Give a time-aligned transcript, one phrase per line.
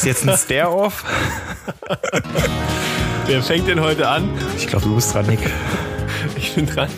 [0.00, 1.04] Ist das jetzt ein Stare-Off?
[3.26, 4.30] Wer fängt denn heute an?
[4.56, 5.40] Ich glaube, du bist dran, Nick.
[6.36, 6.88] Ich bin dran.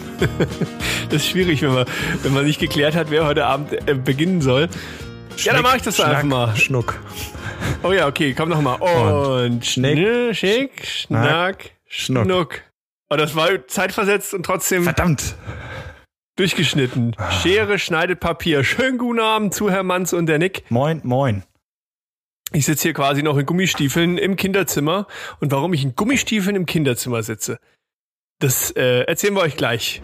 [1.11, 1.87] Das ist schwierig, wenn man,
[2.23, 4.69] wenn man nicht geklärt hat, wer heute Abend äh, beginnen soll.
[5.39, 6.57] ja, dann mache ich das Schnack, einfach mal.
[6.57, 7.01] Schnuck.
[7.83, 8.75] Oh ja, okay, komm noch mal.
[8.75, 12.25] Und, Schnick, Schnick, Schick, Schnack, Schnuck.
[12.25, 12.63] Schnuck.
[13.11, 15.35] Oh, das war zeitversetzt und trotzdem Verdammt.
[16.37, 17.17] durchgeschnitten.
[17.43, 18.63] Schere schneidet Papier.
[18.63, 20.71] Schönen guten Abend zu Herr Manz und der Nick.
[20.71, 21.43] Moin, moin.
[22.55, 25.07] Ich sitze hier quasi noch in Gummistiefeln im Kinderzimmer.
[25.41, 27.59] Und warum ich in Gummistiefeln im Kinderzimmer sitze,
[28.41, 30.03] das äh, erzählen wir euch gleich.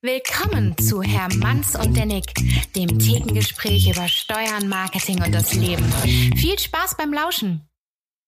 [0.00, 2.32] Willkommen zu Herr Manns und der Nick,
[2.74, 5.84] dem Thekengespräch über Steuern, Marketing und das Leben.
[6.36, 7.68] Viel Spaß beim Lauschen.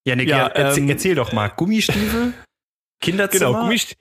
[0.05, 1.49] Ja, Nick, Ja, ja, erzähl, ähm, erzähl doch mal.
[1.49, 2.35] Gummistiefel?
[3.01, 3.47] Kinderzimmer?
[3.47, 3.97] Genau, Gummist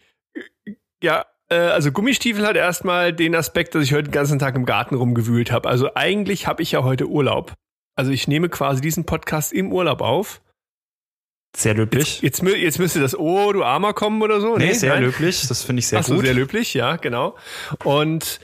[1.01, 4.65] ja, äh, also Gummistiefel hat erstmal den Aspekt, dass ich heute den ganzen Tag im
[4.65, 5.69] Garten rumgewühlt habe.
[5.69, 7.53] Also eigentlich habe ich ja heute Urlaub.
[7.95, 10.41] Also ich nehme quasi diesen Podcast im Urlaub auf.
[11.55, 12.21] Sehr löblich.
[12.21, 14.55] Jetzt, mü- jetzt müsste das Oh, du Armer kommen oder so.
[14.57, 15.03] Nee, sehr nein?
[15.03, 15.47] löblich.
[15.47, 16.25] Das finde ich sehr Ach so, gut.
[16.25, 17.35] sehr löblich, ja, genau.
[17.83, 18.39] Und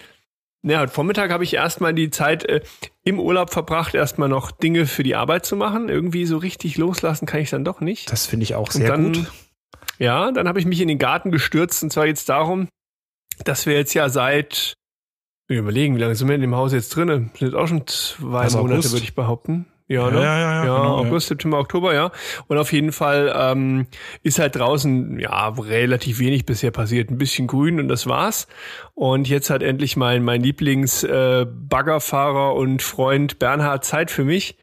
[0.64, 2.62] ja, heute Vormittag habe ich erstmal die Zeit äh,
[3.04, 5.90] im Urlaub verbracht, erstmal noch Dinge für die Arbeit zu machen.
[5.90, 8.12] Irgendwie so richtig loslassen kann ich dann doch nicht.
[8.12, 9.32] Das finde ich auch sehr dann, gut.
[10.00, 12.68] Ja, dann habe ich mich in den Garten gestürzt und zwar jetzt darum,
[13.44, 14.74] dass wir jetzt ja seit,
[15.48, 17.08] wir überlegen, wie lange sind wir in dem Haus jetzt drin?
[17.10, 18.94] Sind jetzt auch schon zwei Also Monate, August.
[18.94, 19.66] würde ich behaupten.
[19.88, 20.18] Ja, Ja, ne?
[20.24, 21.08] ja, ja, ja, genau, ja.
[21.08, 22.12] August, September, Oktober, ja.
[22.48, 23.86] Und auf jeden Fall ähm,
[24.24, 27.12] ist halt draußen ja relativ wenig bisher passiert.
[27.12, 28.48] Ein bisschen grün und das war's.
[28.96, 34.58] Und jetzt hat endlich mein mein Lieblings äh, Baggerfahrer und Freund Bernhard Zeit für mich.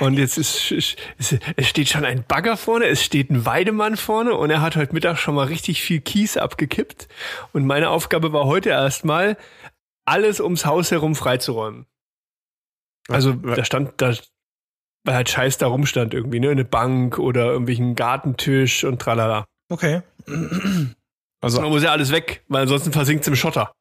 [0.00, 3.96] Und jetzt ist, ist, ist es steht schon ein Bagger vorne, es steht ein Weidemann
[3.96, 7.08] vorne und er hat heute Mittag schon mal richtig viel Kies abgekippt.
[7.54, 9.38] Und meine Aufgabe war heute erstmal,
[10.04, 11.86] alles ums Haus herum freizuräumen.
[13.08, 14.14] Also da stand, da,
[15.04, 16.50] weil halt Scheiß da rumstand irgendwie, ne?
[16.50, 19.44] Eine Bank oder irgendwelchen Gartentisch und tralala.
[19.68, 20.02] Okay.
[21.40, 23.72] Also da muss ja alles weg, weil ansonsten versinkt es im Schotter.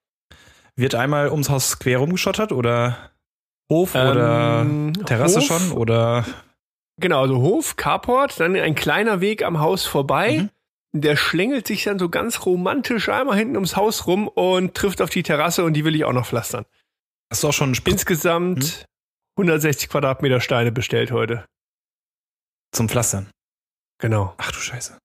[0.75, 3.11] wird einmal ums Haus quer rumgeschottert oder
[3.69, 5.45] Hof oder Ähm, Terrasse Hof?
[5.45, 6.25] schon oder
[6.99, 10.39] Genau, also Hof, Carport, dann ein kleiner Weg am Haus vorbei.
[10.43, 10.49] Mhm.
[10.93, 15.09] Der schlängelt sich dann so ganz romantisch einmal hinten ums Haus rum und trifft auf
[15.09, 16.65] die Terrasse und die will ich auch noch pflastern.
[17.31, 18.85] hast du auch schon Insgesamt
[19.37, 21.45] 160 Quadratmeter Steine bestellt heute.
[22.73, 23.29] zum Pflastern?
[23.99, 24.33] Genau.
[24.37, 24.97] Ach du Scheiße.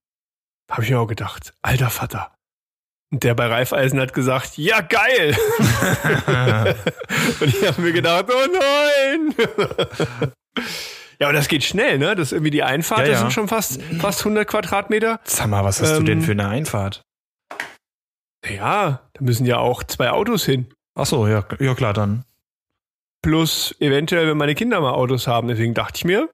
[0.71, 1.55] Habe ich mir auch gedacht.
[1.63, 2.35] Alter Vater.
[3.13, 5.37] Und der bei Raiffeisen hat gesagt, ja geil.
[7.41, 9.35] und ich habe mir gedacht, oh nein.
[11.19, 12.15] ja, aber das geht schnell, ne?
[12.15, 13.21] Das ist irgendwie die Einfahrt, Ja, das ja.
[13.21, 15.21] sind schon fast, fast 100 Quadratmeter.
[15.25, 17.03] Sag mal, was hast du Ähm, denn für eine Einfahrt?
[18.49, 20.66] Ja, da müssen ja auch zwei Autos hin.
[20.94, 22.25] Ach so, ja, ja klar dann.
[23.22, 25.49] Plus eventuell, wenn meine Kinder mal Autos haben.
[25.49, 26.31] Deswegen dachte ich mir,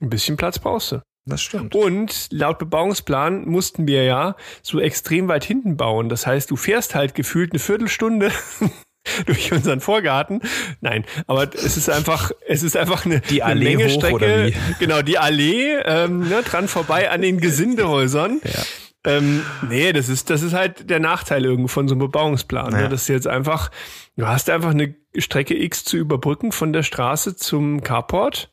[0.00, 1.02] ein bisschen Platz brauchst du.
[1.28, 1.74] Das stimmt.
[1.74, 6.08] Und laut Bebauungsplan mussten wir ja so extrem weit hinten bauen.
[6.08, 8.30] Das heißt, du fährst halt gefühlt eine Viertelstunde
[9.26, 10.40] durch unseren Vorgarten.
[10.80, 14.52] Nein, aber es ist einfach, es ist einfach eine, Die eine Allee Menge hoch, Strecke.
[14.78, 18.40] Genau, die Allee, ähm, ne, dran vorbei an den Gesindehäusern.
[18.56, 18.62] Ja.
[19.04, 22.72] Ähm, nee, das ist, das ist halt der Nachteil irgendwo von so einem Bebauungsplan.
[22.72, 22.82] Ja.
[22.82, 22.88] Ne?
[22.88, 23.70] Das ist jetzt einfach,
[24.16, 28.50] du hast einfach eine Strecke X zu überbrücken von der Straße zum Carport.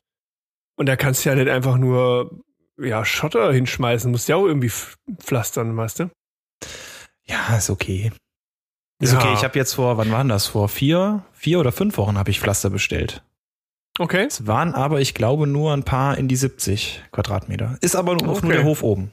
[0.76, 2.44] Und da kannst du ja nicht einfach nur
[2.78, 4.70] ja, Schotter hinschmeißen, musst ja auch irgendwie
[5.18, 6.10] pflastern, weißt du?
[7.24, 8.12] Ja, ist okay.
[9.04, 9.18] Ist Ja.
[9.20, 9.34] okay.
[9.34, 10.46] Ich habe jetzt vor, wann waren das?
[10.46, 13.22] Vor vier, vier oder fünf Wochen habe ich Pflaster bestellt.
[13.98, 14.24] Okay.
[14.26, 17.76] Es waren aber, ich glaube, nur ein paar in die 70 Quadratmeter.
[17.80, 18.40] Ist aber auch Okay.
[18.46, 19.12] nur der Hof oben.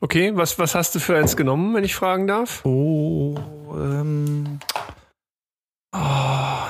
[0.00, 2.64] Okay, was, was hast du für eins genommen, wenn ich fragen darf?
[2.64, 3.36] Oh,
[3.74, 4.60] ähm.
[5.92, 6.66] Oh,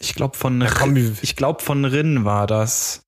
[0.00, 3.02] ich glaube von, wie- ich glaube von Rinn war das.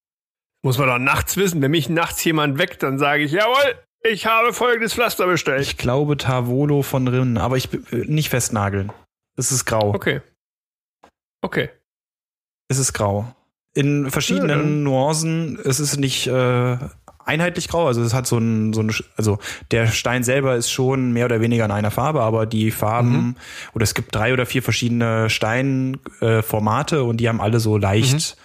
[0.65, 1.61] Muss man doch nachts wissen.
[1.63, 5.63] Wenn mich nachts jemand weckt, dann sage ich, jawohl, ich habe folgendes Pflaster bestellt.
[5.63, 8.93] Ich glaube Tavolo von Rinn, aber ich äh, nicht festnageln.
[9.37, 9.95] Es ist grau.
[9.95, 10.21] Okay.
[11.41, 11.71] Okay.
[12.69, 13.35] Es ist grau.
[13.75, 15.59] In verschiedenen dann- Nuancen.
[15.65, 16.77] Es ist nicht äh,
[17.25, 17.87] einheitlich grau.
[17.87, 19.39] Also es hat so ein, so ein, also
[19.71, 23.37] der Stein selber ist schon mehr oder weniger in einer Farbe, aber die Farben, Mhm.
[23.75, 28.37] oder es gibt drei oder vier verschiedene Steinformate äh, und die haben alle so leicht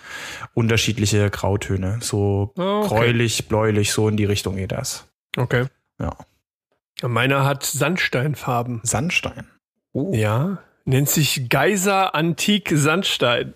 [0.53, 1.99] unterschiedliche Grautöne.
[2.01, 2.61] So Mhm.
[2.63, 2.87] Ah, okay.
[2.87, 5.05] gräulich, bläulich, so in die Richtung geht das.
[5.37, 5.65] Okay.
[5.99, 6.17] Ja.
[7.01, 8.81] Ja, Meiner hat Sandsteinfarben.
[8.83, 9.47] Sandstein.
[9.93, 10.11] Oh.
[10.13, 10.63] Ja.
[10.85, 13.53] Nennt sich Geiser Antik Sandstein.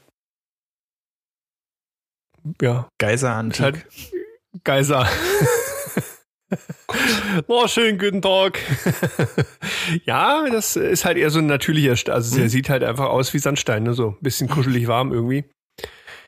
[2.62, 3.62] Ja, Geiser Antik.
[3.62, 3.86] halt
[4.64, 5.08] Geiser.
[7.48, 8.60] oh, schönen guten Tag.
[10.06, 12.50] ja, das ist halt eher so ein natürlicher, St- also der Mhm.
[12.50, 13.94] sieht halt einfach aus wie Sandstein, ne?
[13.94, 15.46] so ein bisschen kuschelig warm irgendwie.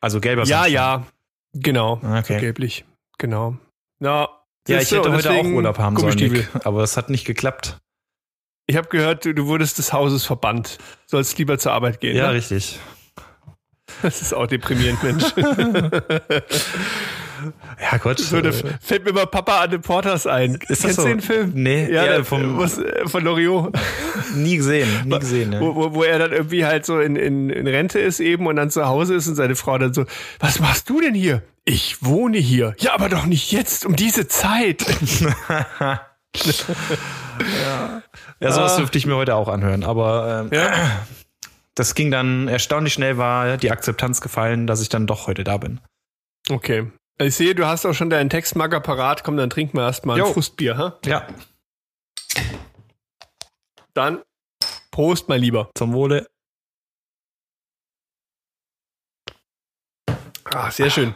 [0.02, 0.74] Also gelber Ja, Sandstein.
[0.74, 1.06] ja.
[1.54, 1.94] Genau.
[2.20, 2.40] Okay.
[2.40, 2.86] Gelblich.
[3.18, 3.58] Genau.
[4.00, 4.30] Ja.
[4.68, 6.16] Ja, ich hätte heute auch Urlaub haben sollen.
[6.16, 7.80] Nick, aber es hat nicht geklappt.
[8.66, 10.78] Ich habe gehört, du, du wurdest des Hauses verbannt.
[11.06, 12.16] Sollst lieber zur Arbeit gehen.
[12.16, 12.34] Ja, ne?
[12.36, 12.80] richtig.
[14.02, 15.26] Das ist auch deprimierend, Mensch.
[17.82, 18.20] Ja, Gott.
[18.20, 20.56] so, da äh, fällt mir mal Papa an den Porters ein.
[20.56, 21.02] Ist das Kennst so?
[21.04, 21.52] du den Film?
[21.56, 23.76] Nee, ja, ja, vom- was, äh, von Loriot.
[24.36, 25.54] nie gesehen, nie gesehen.
[25.54, 25.60] Ja.
[25.62, 28.56] wo, wo, wo er dann irgendwie halt so in, in, in Rente ist eben und
[28.56, 30.06] dann zu Hause ist und seine Frau dann so,
[30.40, 31.42] was machst du denn hier?
[31.66, 32.76] Ich wohne hier.
[32.80, 34.84] Ja, aber doch nicht jetzt, um diese Zeit.
[38.40, 39.84] Ja, sowas dürfte ich mir heute auch anhören.
[39.84, 40.72] Aber ähm, Ja.
[41.76, 45.58] das ging dann erstaunlich schnell, war die Akzeptanz gefallen, dass ich dann doch heute da
[45.58, 45.80] bin.
[46.50, 46.88] Okay.
[47.20, 49.24] Ich sehe, du hast auch schon deinen Textmarker parat.
[49.24, 50.34] Komm, dann trinken wir erstmal ein.
[50.34, 50.78] Frustbier.
[50.78, 51.00] Ha?
[51.06, 51.28] Ja,
[53.94, 54.24] Dann
[54.92, 55.70] Prost, mein Lieber.
[55.78, 56.28] zum Wohle.
[60.46, 61.16] Ah, sehr schön.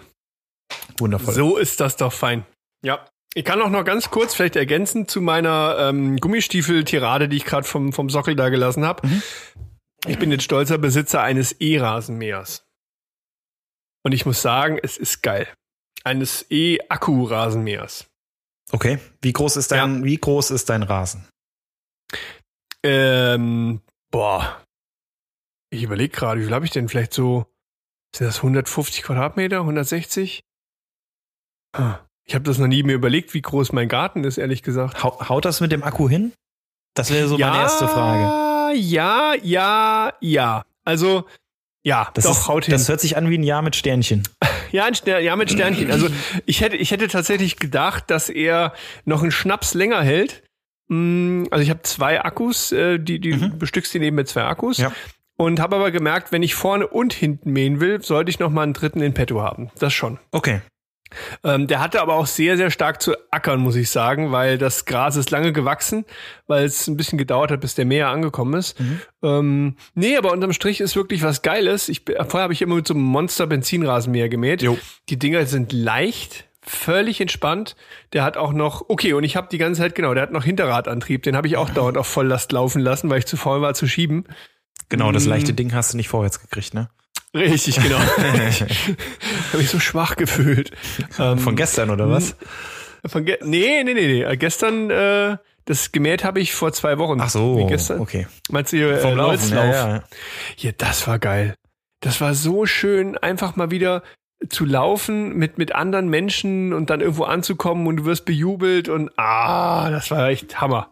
[0.97, 1.33] Wundervoll.
[1.33, 2.45] So ist das doch fein.
[2.83, 3.05] Ja.
[3.33, 7.67] Ich kann auch noch ganz kurz vielleicht ergänzen zu meiner ähm, Gummistiefel-Tirade, die ich gerade
[7.67, 9.07] vom, vom Sockel da gelassen habe.
[10.07, 12.65] Ich bin jetzt stolzer Besitzer eines E-Rasenmähers.
[14.03, 15.47] Und ich muss sagen, es ist geil.
[16.03, 18.07] Eines E-Akku-Rasenmähers.
[18.71, 18.99] Okay.
[19.21, 21.27] Wie groß ist dein, wie groß ist dein Rasen?
[22.83, 24.61] Ähm, boah.
[25.69, 26.87] Ich überlege gerade, wie viel habe ich denn?
[26.87, 27.45] Vielleicht so,
[28.15, 30.43] sind das 150 Quadratmeter, 160?
[31.75, 35.03] Ah, Ich habe das noch nie mir überlegt, wie groß mein Garten ist, ehrlich gesagt.
[35.03, 36.33] Hau- Haut das mit dem Akku hin?
[36.93, 38.75] Das wäre so meine erste Frage.
[38.77, 40.65] Ja, ja, ja.
[40.83, 41.25] Also,
[41.87, 42.73] ja, Das, doch, ist, haut hin.
[42.73, 44.23] das hört sich an wie ein Jahr mit Sternchen.
[44.73, 45.89] Ja, ein Stern, ja, mit Sternchen.
[45.91, 46.09] Also
[46.45, 48.73] ich hätte, ich hätte tatsächlich gedacht, dass er
[49.05, 50.43] noch einen Schnaps länger hält.
[50.89, 53.59] Mm, Also ich habe zwei Akkus, äh, die, die Mhm.
[53.59, 54.77] bestückst die neben mit zwei Akkus.
[54.77, 54.91] Ja.
[55.37, 58.63] Und habe aber gemerkt, wenn ich vorne und hinten mähen will, sollte ich noch mal
[58.63, 59.69] einen dritten in petto haben.
[59.79, 60.19] Das schon.
[60.31, 60.59] Okay.
[61.43, 64.85] Ähm, der hatte aber auch sehr, sehr stark zu ackern, muss ich sagen, weil das
[64.85, 66.05] Gras ist lange gewachsen,
[66.47, 68.79] weil es ein bisschen gedauert hat, bis der Mäher angekommen ist.
[68.79, 69.01] Mhm.
[69.23, 71.89] Ähm, nee, aber unterm Strich ist wirklich was Geiles.
[71.89, 74.61] Ich, vorher habe ich immer mit so einem Monster-Benzinrasenmäher gemäht.
[74.61, 74.77] Jo.
[75.09, 77.75] Die Dinger sind leicht, völlig entspannt.
[78.13, 80.43] Der hat auch noch, okay, und ich habe die ganze Zeit, genau, der hat noch
[80.43, 81.23] Hinterradantrieb.
[81.23, 83.87] Den habe ich auch dauernd auf Volllast laufen lassen, weil ich zu faul war zu
[83.87, 84.25] schieben.
[84.89, 85.29] Genau, das Mm.
[85.29, 86.89] leichte Ding hast du nicht vorwärts gekriegt, ne?
[87.33, 87.99] Richtig, genau.
[89.51, 90.71] habe ich so schwach gefühlt.
[91.19, 92.35] Ähm, Von gestern oder was?
[93.05, 94.23] Von ge nee, nee, nee, nee.
[94.23, 97.19] Äh, Gestern, äh, das gemäht habe ich vor zwei Wochen.
[97.21, 97.57] Ach so.
[97.57, 97.99] Wie gestern?
[97.99, 98.27] Okay.
[98.49, 99.49] Meinst du hier, Vom äh, Laufen.
[99.53, 100.03] Ja, ja.
[100.57, 101.55] Ja, das war geil.
[101.99, 104.03] Das war so schön, einfach mal wieder
[104.49, 109.11] zu laufen mit, mit anderen Menschen und dann irgendwo anzukommen und du wirst bejubelt und
[109.17, 110.91] ah, das war echt Hammer.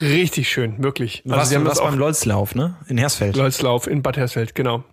[0.00, 1.22] Richtig schön, wirklich.
[1.24, 2.76] Du warst, die haben du das beim Lolzlauf, ne?
[2.88, 3.36] In Hersfeld.
[3.36, 4.84] Lolzlauf in Bad Hersfeld, genau.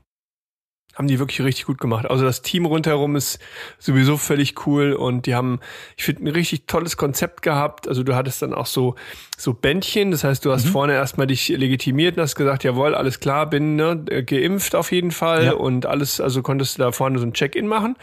[0.95, 2.07] Haben die wirklich richtig gut gemacht.
[2.07, 3.39] Also das Team rundherum ist
[3.79, 5.59] sowieso völlig cool und die haben,
[5.97, 7.87] ich finde, ein richtig tolles Konzept gehabt.
[7.87, 8.93] Also du hattest dann auch so,
[9.35, 13.19] so Bändchen, das heißt, du hast vorne erstmal dich legitimiert und hast gesagt, jawohl, alles
[13.19, 15.53] klar, bin ne, äh, geimpft auf jeden Fall Ja.
[15.53, 17.95] und alles, also konntest du da vorne so ein Check-in machen.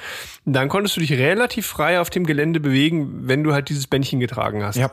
[0.44, 3.86] Und dann konntest du dich relativ frei auf dem Gelände bewegen, wenn du halt dieses
[3.86, 4.76] Bändchen getragen hast.
[4.76, 4.90] Ja.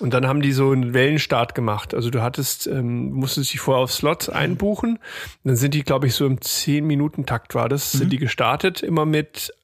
[0.00, 1.94] Und dann haben die so einen Wellenstart gemacht.
[1.94, 4.96] Also du hattest, ähm, musstest dich vorher auf Slots einbuchen.
[4.96, 5.00] Und
[5.44, 9.54] dann sind die, glaube ich, so im 10-Minuten-Takt war das, sind die gestartet, immer mit,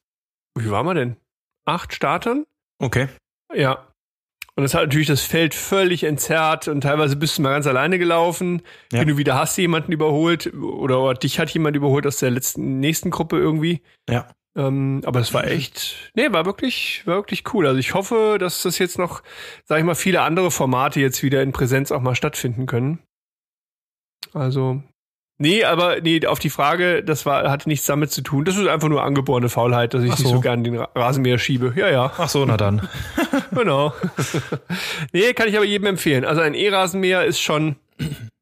[0.55, 1.17] wie war man denn?
[1.65, 2.45] Acht Startern?
[2.79, 3.09] Okay.
[3.55, 3.89] Ja.
[4.57, 7.99] Und das hat natürlich das Feld völlig entzerrt und teilweise bist du mal ganz alleine
[7.99, 8.63] gelaufen.
[8.91, 9.01] Ja.
[9.01, 12.81] Wenn du wieder hast jemanden überholt oder, oder dich hat jemand überholt aus der letzten,
[12.81, 13.83] nächsten Gruppe irgendwie.
[14.09, 14.29] Ja.
[14.57, 17.67] Ähm, aber es war echt, nee, war wirklich, war wirklich cool.
[17.67, 19.23] Also ich hoffe, dass das jetzt noch,
[19.65, 22.99] sag ich mal, viele andere Formate jetzt wieder in Präsenz auch mal stattfinden können.
[24.33, 24.83] Also,
[25.39, 28.45] nee, aber nee, auf die Frage, das war, hatte nichts damit zu tun.
[28.47, 30.37] Das ist einfach nur angeborene Faulheit, dass ich Ach nicht so.
[30.37, 31.75] so gern den Ra- Rasenmäher schiebe.
[31.77, 32.89] Ja, ja, Ach so, na dann.
[33.53, 33.93] genau.
[35.13, 36.25] nee, kann ich aber jedem empfehlen.
[36.25, 37.77] Also ein E-Rasenmäher ist schon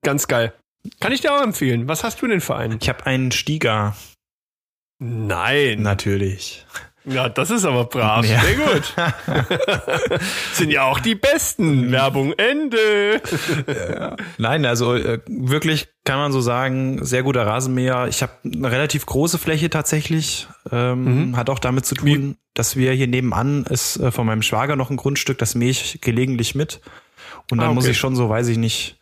[0.05, 0.53] ganz geil.
[1.01, 1.89] Kann ich dir auch empfehlen.
[1.89, 2.79] Was hast du denn für einen?
[2.81, 3.97] Ich habe einen Stieger.
[5.05, 5.83] Nein.
[5.83, 6.65] Natürlich.
[7.07, 8.25] Ja, das ist aber brav.
[8.27, 8.41] Ja.
[8.41, 10.21] Sehr gut.
[10.55, 11.93] Sind ja auch die besten.
[11.93, 13.21] Werbung Ende.
[14.39, 18.07] Nein, also äh, wirklich kann man so sagen, sehr guter Rasenmäher.
[18.09, 20.49] Ich habe eine relativ große Fläche tatsächlich.
[20.73, 24.75] Ähm, Hat auch damit zu tun, dass wir hier nebenan ist äh, von meinem Schwager
[24.77, 26.81] noch ein Grundstück, das mähe ich gelegentlich mit.
[27.51, 27.75] Und dann Ah, okay.
[27.75, 28.97] muss ich schon so, weiß ich nicht,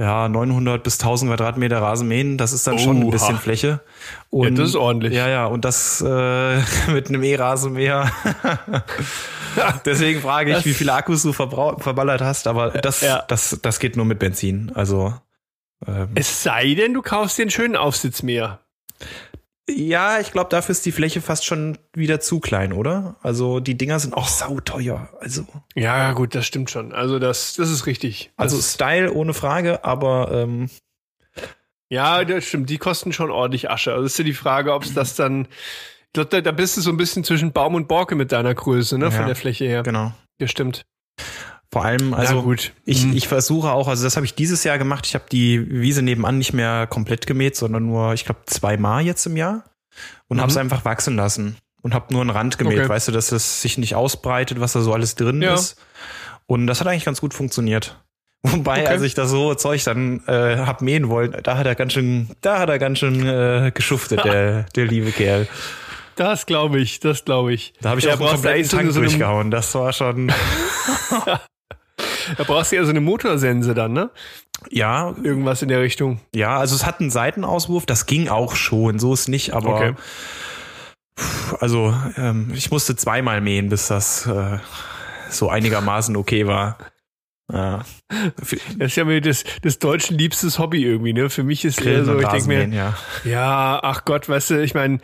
[0.00, 2.38] ja, 900 bis 1000 Quadratmeter Rasen mähen.
[2.38, 3.10] Das ist dann schon ein Oha.
[3.10, 3.80] bisschen Fläche.
[4.30, 5.12] Und, das ist ordentlich.
[5.12, 8.10] Ja, ja, und das äh, mit einem E-Rasenmäher.
[9.84, 13.24] Deswegen frage ich, Das- wie viele Akkus du verballert hast, aber das, Ja.
[13.28, 14.72] das, das geht nur mit Benzin.
[14.74, 15.12] Also
[15.86, 18.60] ähm, Es sei denn, du kaufst dir einen schönen Aufsitzmäher.
[19.76, 23.16] Ja, ich glaube, dafür ist die Fläche fast schon wieder zu klein, oder?
[23.22, 25.08] Also die Dinger sind auch sauteuer.
[25.20, 26.92] Also, Ja, gut, das stimmt schon.
[26.92, 28.32] Also das, das ist richtig.
[28.36, 30.68] also das, Style ohne Frage, aber ähm,
[31.88, 32.70] ja, das stimmt.
[32.70, 33.92] Die kosten schon ordentlich Asche.
[33.92, 35.46] Also ist ja die Frage, ob es das dann.
[36.06, 38.54] Ich glaube, da, da bist du so ein bisschen zwischen Baum und Borke mit deiner
[38.54, 39.26] Größe, ne, von Ja.
[39.26, 39.82] der Fläche her.
[39.82, 40.12] genau.
[40.40, 40.82] Ja, stimmt.
[41.72, 42.52] Vor allem, also.
[42.84, 43.12] Ich, Mhm.
[43.16, 45.06] ich versuche auch, also das habe ich dieses Jahr gemacht.
[45.06, 49.24] Ich habe die Wiese nebenan nicht mehr komplett gemäht, sondern nur, ich glaube, zweimal jetzt
[49.26, 49.64] im Jahr
[50.28, 50.40] und Mhm.
[50.40, 52.88] habe es einfach wachsen lassen und habe nur einen Rand gemäht, Okay.
[52.88, 55.54] weißt du, dass es sich nicht ausbreitet, was da so alles drin Ja.
[55.54, 55.76] ist.
[56.46, 57.96] Und das hat eigentlich ganz gut funktioniert.
[58.42, 58.86] Wobei, Okay.
[58.88, 62.30] als ich das so Zeug dann äh, hab mähen wollen, da hat er ganz schön,
[62.40, 65.46] da hat er ganz schön äh, geschuftet, der, der liebe Kerl.
[66.16, 67.74] Das glaube ich, das glaube ich.
[67.80, 69.50] Da habe ich Ja, auch einen du kompletten Tank so durchgehauen.
[69.52, 70.32] Das war schon,
[72.36, 74.10] Da brauchst du ja so eine Motorsense dann, ne?
[74.68, 76.20] ja, Irgendwas in der Richtung.
[76.34, 79.94] Ja, also es hat einen Seitenauswurf, das ging auch schon, so ist nicht, aber Okay.
[81.60, 84.58] Also ähm, ich musste zweimal mähen, bis das äh,
[85.28, 86.78] so einigermaßen okay war.
[87.52, 87.84] Ja.
[88.38, 91.28] Das ist ja mir das, das deutschen liebstes Hobby irgendwie, ne?
[91.28, 92.96] Für mich ist Grillen so, ich denke mir, ja.
[93.24, 95.00] ja, ach Gott, weißt du, ich meine,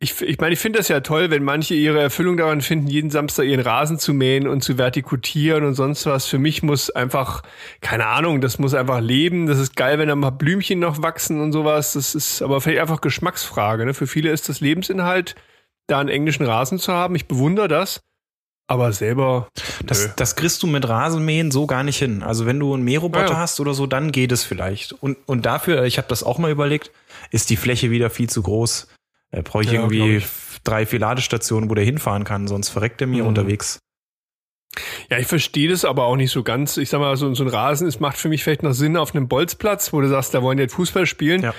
[0.00, 3.10] ich, ich meine, ich finde das ja toll, wenn manche ihre Erfüllung daran finden, jeden
[3.10, 6.26] Samstag ihren Rasen zu mähen und zu vertikutieren und sonst was.
[6.26, 7.42] Für mich muss einfach,
[7.80, 9.46] keine Ahnung, das muss einfach leben.
[9.46, 11.94] Das ist geil, wenn da mal Blümchen noch wachsen und sowas.
[11.94, 13.86] Das ist aber vielleicht einfach Geschmacksfrage.
[13.86, 13.92] Ne?
[13.94, 15.34] Für viele ist das Lebensinhalt,
[15.88, 17.16] da einen englischen Rasen zu haben.
[17.16, 18.00] Ich bewundere das.
[18.70, 19.48] Aber selber.
[19.84, 22.22] Das, das kriegst du mit Rasenmähen so gar nicht hin.
[22.22, 23.36] Also wenn du einen Mähroboter Ja.
[23.38, 24.92] hast oder so, dann geht es vielleicht.
[24.92, 26.92] Und, und dafür, ich habe das auch mal überlegt,
[27.32, 28.86] ist die Fläche wieder viel zu groß.
[29.30, 30.26] Da brauche ich Ja, irgendwie ich.
[30.64, 33.28] drei, vier Ladestationen, wo der hinfahren kann, sonst verreckt er mir Mhm.
[33.28, 33.78] unterwegs.
[35.10, 36.76] Ja, ich verstehe das aber auch nicht so ganz.
[36.76, 39.14] Ich sag mal, so, so ein Rasen, es macht für mich vielleicht noch Sinn auf
[39.14, 41.42] einem Bolzplatz, wo du sagst, da wollen die jetzt Fußball spielen.
[41.42, 41.54] Ja.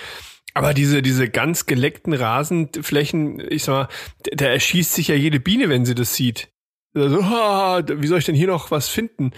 [0.54, 3.88] Aber diese, diese ganz geleckten Rasenflächen, ich sag mal,
[4.34, 6.50] da erschießt sich ja jede Biene, wenn sie das sieht.
[6.96, 9.32] Also, ah, wie soll ich denn hier noch was finden?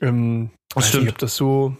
[0.00, 1.04] Ähm, Das stimmt.
[1.04, 1.76] Nicht, ob das so.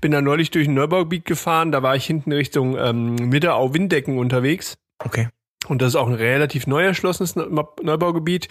[0.00, 4.76] Bin da neulich durch ein Neubaugebiet gefahren, da war ich hinten Richtung ähm, Mitterau-Windecken unterwegs.
[5.04, 5.28] Okay.
[5.66, 8.48] Und das ist auch ein relativ neu erschlossenes Neu- Neubaugebiet.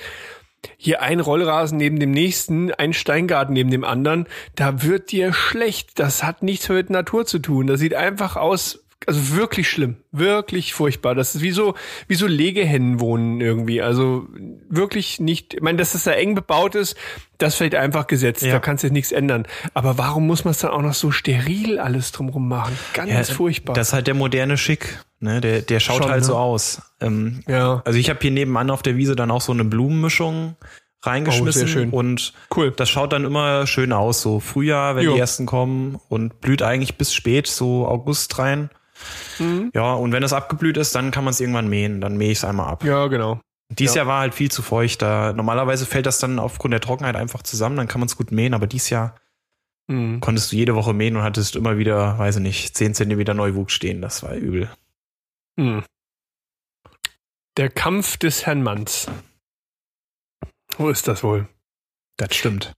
[0.77, 4.27] Hier ein Rollrasen neben dem nächsten, ein Steingarten neben dem anderen.
[4.55, 5.99] Da wird dir schlecht.
[5.99, 7.67] Das hat nichts mit Natur zu tun.
[7.67, 9.97] Das sieht einfach aus, also wirklich schlimm.
[10.11, 11.15] Wirklich furchtbar.
[11.15, 11.75] Das ist wie so,
[12.07, 13.81] wie so Legehennen wohnen irgendwie.
[13.81, 14.27] Also
[14.69, 16.95] wirklich nicht, ich meine, dass das da eng bebaut ist,
[17.37, 18.41] das vielleicht einfach gesetzt.
[18.43, 18.53] Ja.
[18.53, 19.45] Da kannst du jetzt nichts ändern.
[19.73, 22.77] Aber warum muss man es dann auch noch so steril alles drumrum machen?
[22.93, 23.73] Ganz Ja, furchtbar.
[23.73, 24.99] Das ist halt der moderne Schick.
[25.19, 25.41] Ne?
[25.41, 26.27] Der, der schaut Schon, halt ne?
[26.27, 26.81] so aus.
[27.01, 27.81] Ähm, ja.
[27.85, 30.55] also ich habe hier nebenan auf der Wiese dann auch so eine Blumenmischung
[31.05, 31.89] reingeschmissen Oh, sehr schön.
[31.89, 32.71] und Cool.
[32.75, 34.21] das schaut dann immer schön aus.
[34.21, 35.13] So Frühjahr, wenn Jo.
[35.13, 38.69] die ersten kommen und blüht eigentlich bis spät, so August rein.
[39.39, 39.71] Mhm.
[39.73, 42.01] Ja, und wenn es abgeblüht ist, dann kann man es irgendwann mähen.
[42.01, 42.83] Dann mähe ich es einmal ab.
[42.83, 43.39] Ja, genau.
[43.69, 44.01] Dieses ja.
[44.01, 45.01] Jahr war halt viel zu feucht.
[45.01, 48.31] Da, normalerweise fällt das dann aufgrund der Trockenheit einfach zusammen, dann kann man es gut
[48.31, 49.15] mähen, aber dieses Jahr
[49.87, 50.21] Mhm.
[50.21, 53.73] konntest du jede Woche mähen und hattest immer wieder, weiß ich nicht, 10 Zentimeter Neuwuchs
[53.73, 54.01] stehen.
[54.01, 54.69] Das war übel.
[55.59, 55.83] Hm.
[57.57, 59.07] Der Kampf des Herrn Manns.
[60.77, 61.47] Wo ist das wohl?
[62.17, 62.73] Das stimmt.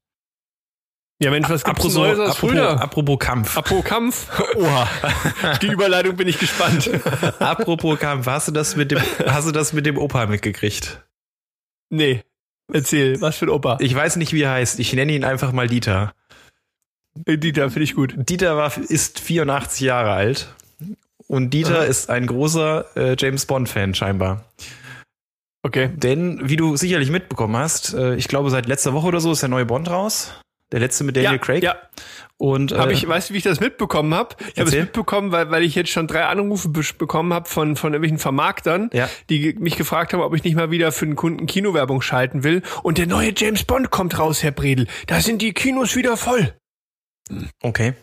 [1.22, 2.74] Ja, Mensch, was gibt's Apropos, Neues aus apropos, Fulda?
[2.76, 3.58] apropos Kampf.
[3.58, 4.42] Apropos Kampf?
[4.56, 4.88] Oha.
[5.62, 6.90] Die Überleitung bin ich gespannt.
[7.40, 11.02] apropos Kampf, hast du das mit dem, hast du das mit dem Opa mitgekriegt?
[11.90, 12.24] Nee.
[12.72, 13.78] Erzähl, was für ein Opa?
[13.80, 14.80] Ich weiß nicht, wie er heißt.
[14.80, 16.14] Ich nenne ihn einfach mal Dieter.
[17.16, 18.14] Dieter, finde ich gut.
[18.18, 20.54] Dieter war, ist 84 Jahre alt.
[21.28, 21.84] Und Dieter Aha.
[21.86, 24.44] ist ein großer äh, James Bond-Fan scheinbar.
[25.64, 25.90] Okay.
[25.96, 29.42] Denn, wie du sicherlich mitbekommen hast, äh, ich glaube, seit letzter Woche oder so ist
[29.42, 30.34] der neue Bond raus.
[30.72, 31.64] Der letzte mit Daniel ja, Craig.
[31.64, 31.76] Ja,
[32.38, 34.36] Und äh, Hab ich, weißt du, wie ich das mitbekommen habe?
[34.54, 37.76] Ich habe es mitbekommen, weil, weil ich jetzt schon drei Anrufe be bekommen habe von,
[37.76, 39.08] von irgendwelchen Vermarktern, Ja.
[39.30, 42.64] die mich gefragt haben, ob ich nicht mal wieder für einen Kunden Kinowerbung schalten will.
[42.84, 44.88] Und der neue James Bond kommt raus, Herr Bredel.
[45.08, 46.54] Da sind die Kinos wieder voll.
[47.62, 47.94] okay.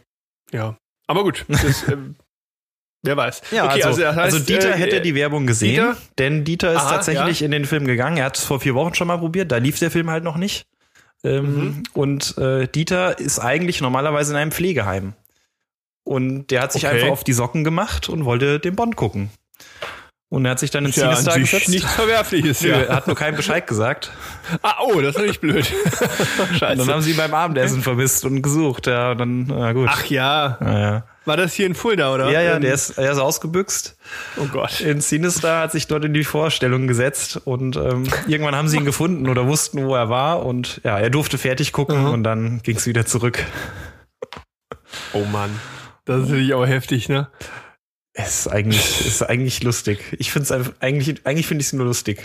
[0.53, 0.77] Ja.
[1.09, 2.17] Aber gut, das, ähm,
[3.03, 3.43] wer weiß.
[3.51, 5.97] Ja, okay, also, das heißt, also Dieter äh, hätte die Werbung gesehen, Dieter?
[6.19, 8.17] denn Dieter ist Aha, tatsächlich in den Film gegangen.
[8.19, 10.37] Er hat es vor vier Wochen schon mal probiert, da lief der Film halt noch
[10.37, 10.65] nicht.
[11.25, 11.83] Ähm, Mhm.
[11.95, 15.15] Und äh, Dieter ist eigentlich normalerweise in einem Pflegeheim.
[16.05, 16.97] Und der hat sich Okay.
[16.97, 19.31] einfach auf die Socken gemacht und wollte den Bond gucken.
[20.33, 21.69] Und er hat sich dann ins ja, sich gesetzt.
[21.69, 22.63] nichts Verwerfliches.
[22.63, 22.77] Ja.
[22.81, 24.11] Er hat nur keinen Bescheid gesagt.
[24.63, 25.71] Ah, oh, das ist natürlich blöd.
[25.93, 26.01] Und
[26.41, 26.93] dann Scheiße.
[26.93, 28.87] haben sie ihn beim Abendessen vermisst und gesucht.
[28.87, 29.89] Ja, und dann, na gut.
[29.91, 31.05] Ach ja, Ja, ja.
[31.27, 32.31] war das hier in Fulda, oder?
[32.31, 33.97] ja, ja, der ist, er ist ausgebüxt.
[34.39, 34.81] Oh Gott.
[34.81, 38.85] in Sinister hat sich dort in die Vorstellung gesetzt und ähm, irgendwann haben sie ihn
[38.85, 42.11] gefunden oder wussten, wo er war und ja, er durfte fertig gucken Mhm.
[42.11, 43.45] und dann ging es wieder zurück.
[45.13, 45.51] Oh Mann.
[46.05, 47.29] Das ist natürlich auch heftig, ne?
[48.15, 50.17] Es ist eigentlich, ist eigentlich lustig.
[50.19, 52.23] Ich finde es eigentlich, eigentlich finde ich es nur lustig.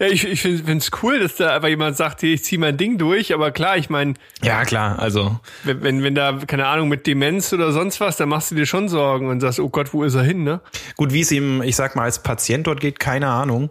[0.00, 2.76] Ja, ich, ich finde es cool, dass da einfach jemand sagt, hey, ich ziehe mein
[2.76, 4.14] Ding durch, aber klar, ich meine.
[4.42, 5.38] Ja, klar, also.
[5.62, 8.66] Wenn, wenn, wenn da, keine Ahnung, mit Demenz oder sonst was, dann machst du dir
[8.66, 10.60] schon Sorgen und sagst, oh Gott, wo ist er hin, ne?
[10.96, 13.70] Gut, wie es ihm, ich sag mal, als Patient dort geht, keine Ahnung.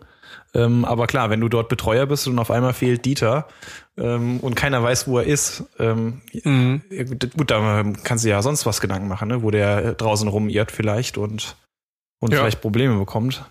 [0.54, 3.48] Ähm, aber klar, wenn du dort Betreuer bist und auf einmal fehlt Dieter
[3.98, 6.82] ähm, und keiner weiß, wo er ist, ähm, mhm.
[7.38, 9.44] gut, da kannst du ja sonst was Gedanken machen, ne?
[9.44, 11.56] wo der draußen rumirrt vielleicht und,
[12.20, 12.40] und ja.
[12.40, 13.44] vielleicht Probleme bekommt.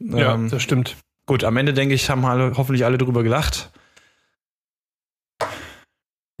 [0.00, 0.96] Ja, ähm, das stimmt.
[1.26, 3.70] Gut, am Ende denke ich, haben alle, hoffentlich alle drüber gelacht.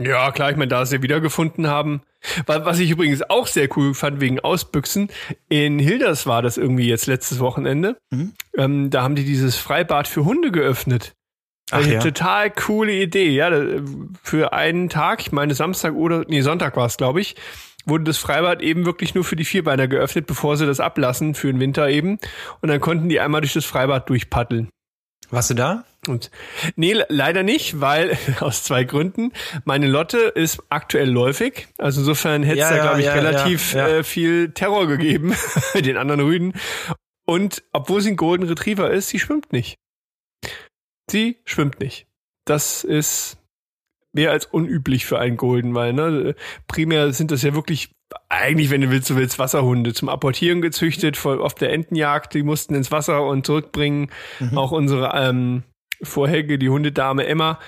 [0.00, 2.02] Ja, klar, ich meine, da sie wiedergefunden haben.
[2.46, 5.08] Was ich übrigens auch sehr cool fand wegen Ausbüchsen,
[5.48, 7.96] in Hilders war das irgendwie jetzt letztes Wochenende.
[8.10, 8.32] Mhm.
[8.56, 11.14] Ähm, da haben die dieses Freibad für Hunde geöffnet.
[11.70, 12.00] Ach, Eine ja.
[12.00, 13.50] total coole Idee, ja.
[14.22, 17.36] Für einen Tag, ich meine Samstag oder, nee, Sonntag war es, glaube ich,
[17.84, 21.46] wurde das Freibad eben wirklich nur für die Vierbeiner geöffnet, bevor sie das ablassen, für
[21.46, 22.18] den Winter eben.
[22.60, 24.68] Und dann konnten die einmal durch das Freibad durchpaddeln.
[25.30, 25.84] Warst du da?
[26.06, 26.30] Und
[26.76, 29.32] nee, leider nicht, weil aus zwei Gründen.
[29.64, 31.68] Meine Lotte ist aktuell läufig.
[31.78, 35.34] Also insofern hätte es ja, da, glaube ich, ja, relativ ja, äh, viel Terror gegeben
[35.74, 36.54] mit den anderen Rüden.
[37.26, 39.78] Und obwohl sie ein Golden Retriever ist, sie schwimmt nicht.
[41.10, 42.06] Sie schwimmt nicht.
[42.46, 43.36] Das ist
[44.12, 46.34] mehr als unüblich für einen Golden, weil ne,
[46.66, 47.90] primär sind das ja wirklich
[48.28, 52.42] eigentlich, wenn du willst, du willst Wasserhunde zum Apportieren gezüchtet, voll auf der Entenjagd, die
[52.42, 54.10] mussten ins Wasser und zurückbringen.
[54.40, 54.58] Mhm.
[54.58, 55.62] Auch unsere ähm,
[56.02, 57.58] Vorhecke, die Hundedame Emma,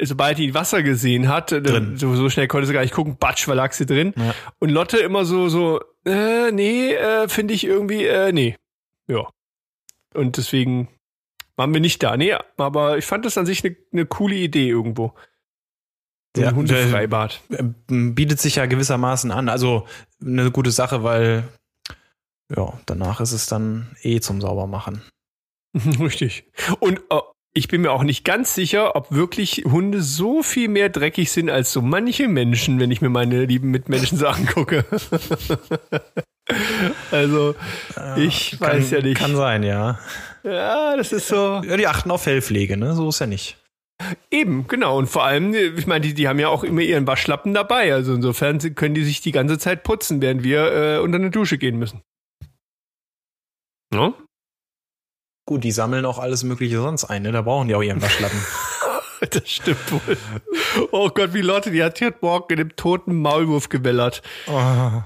[0.00, 3.48] sobald die Wasser gesehen hat, äh, so, so, schnell konnte sie gar nicht gucken, batsch,
[3.48, 4.14] war lag sie drin.
[4.16, 4.34] Ja.
[4.58, 8.56] Und Lotte immer so, so, äh, nee, äh, finde ich irgendwie, äh, nee.
[9.08, 9.28] Ja.
[10.14, 10.88] Und deswegen
[11.56, 12.16] waren wir nicht da.
[12.16, 15.14] Nee, aber ich fand das an sich eine ne coole Idee irgendwo.
[16.36, 17.40] Der Hundefreibad.
[17.88, 19.48] Bietet sich ja gewissermaßen an.
[19.48, 19.86] Also
[20.20, 21.48] eine gute Sache, weil
[22.54, 25.02] ja, danach ist es dann eh zum Saubermachen.
[25.74, 26.44] Richtig.
[26.80, 27.22] Und uh,
[27.58, 31.50] ich bin mir auch nicht ganz sicher, ob wirklich Hunde so viel mehr dreckig sind
[31.50, 34.84] als so manche Menschen, wenn ich mir meine lieben Mitmenschen so angucke.
[37.10, 37.56] also,
[38.16, 39.18] ich kann, weiß ja nicht.
[39.18, 39.98] Kann sein, ja.
[40.44, 41.60] Ja, das ist so.
[41.66, 42.94] Ja, die achten auf Fellpflege, ne?
[42.94, 43.58] So ist ja nicht.
[44.30, 44.96] Eben, genau.
[44.96, 47.92] Und vor allem, ich meine, die, die haben ja auch immer ihren Waschlappen dabei.
[47.92, 51.58] Also insofern können die sich die ganze Zeit putzen, während wir äh, unter eine Dusche
[51.58, 52.02] gehen müssen.
[53.92, 54.14] No?
[55.48, 57.32] Gut, die sammeln auch alles Mögliche sonst ein, ne?
[57.32, 58.38] Da brauchen die auch ihren Waschlappen.
[59.30, 60.18] das stimmt wohl.
[60.90, 64.20] Oh Gott, wie Lotte, die hat heute Morgen in dem toten Maulwurf gebellert.
[64.46, 65.02] Oh.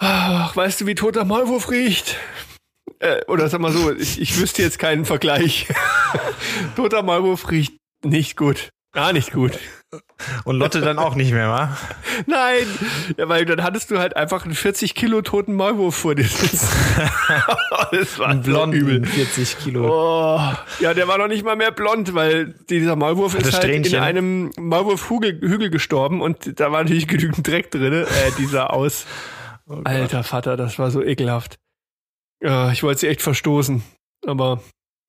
[0.00, 2.16] Ach, weißt du, wie toter Maulwurf riecht?
[2.98, 5.68] Äh, oder sag mal so, ich, ich wüsste jetzt keinen Vergleich.
[6.74, 8.70] toter Maulwurf riecht nicht gut.
[8.96, 9.58] Gar nicht gut.
[10.44, 11.76] Und Lotte dann auch nicht mehr, wa?
[12.26, 12.66] Nein,
[13.18, 16.66] ja, weil dann hattest du halt einfach einen 40 Kilo toten Maulwurf vor dir sitzen.
[17.92, 19.04] das war ein blonden übel.
[19.04, 19.86] 40 Kilo.
[19.86, 20.40] Oh,
[20.80, 23.96] ja, der war noch nicht mal mehr blond, weil dieser Maulwurf ist halt Strähnchen.
[23.96, 27.92] in einem Maulwurfhügel gestorben und da war natürlich genügend Dreck drin.
[27.92, 28.06] Äh,
[28.38, 29.04] dieser aus.
[29.68, 31.58] Oh Alter Vater, das war so ekelhaft.
[32.42, 33.82] Ja, ich wollte sie echt verstoßen,
[34.26, 34.62] aber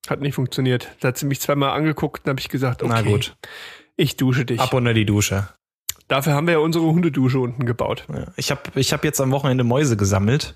[0.09, 0.89] hat nicht funktioniert.
[0.99, 3.35] Da hat sie mich zweimal angeguckt und habe ich gesagt, okay, Na gut.
[3.95, 4.59] ich dusche dich.
[4.59, 5.49] Ab unter die Dusche.
[6.07, 8.05] Dafür haben wir ja unsere Hundedusche unten gebaut.
[8.13, 10.55] Ja, ich habe ich hab jetzt am Wochenende Mäuse gesammelt.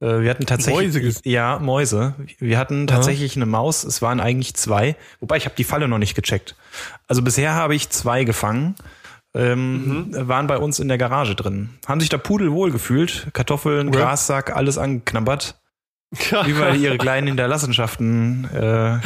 [0.00, 2.14] Äh, wir hatten tatsächlich Mäuse ja Mäuse.
[2.38, 3.42] Wir hatten tatsächlich ja.
[3.42, 3.84] eine Maus.
[3.84, 6.54] Es waren eigentlich zwei, wobei ich habe die Falle noch nicht gecheckt.
[7.08, 8.74] Also bisher habe ich zwei gefangen.
[9.36, 10.28] Ähm, mhm.
[10.28, 11.70] waren bei uns in der Garage drin.
[11.88, 13.26] Haben sich da pudelwohl gefühlt.
[13.32, 13.98] Kartoffeln, ja.
[13.98, 15.56] Grassack, alles angeknabbert
[16.46, 18.98] überall ihre kleinen Hinterlassenschaften äh,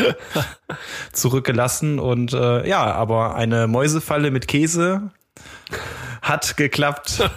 [1.12, 1.99] zurückgelassen.
[1.99, 5.11] Und äh, ja, aber eine Mäusefalle mit Käse
[6.23, 7.31] hat geklappt.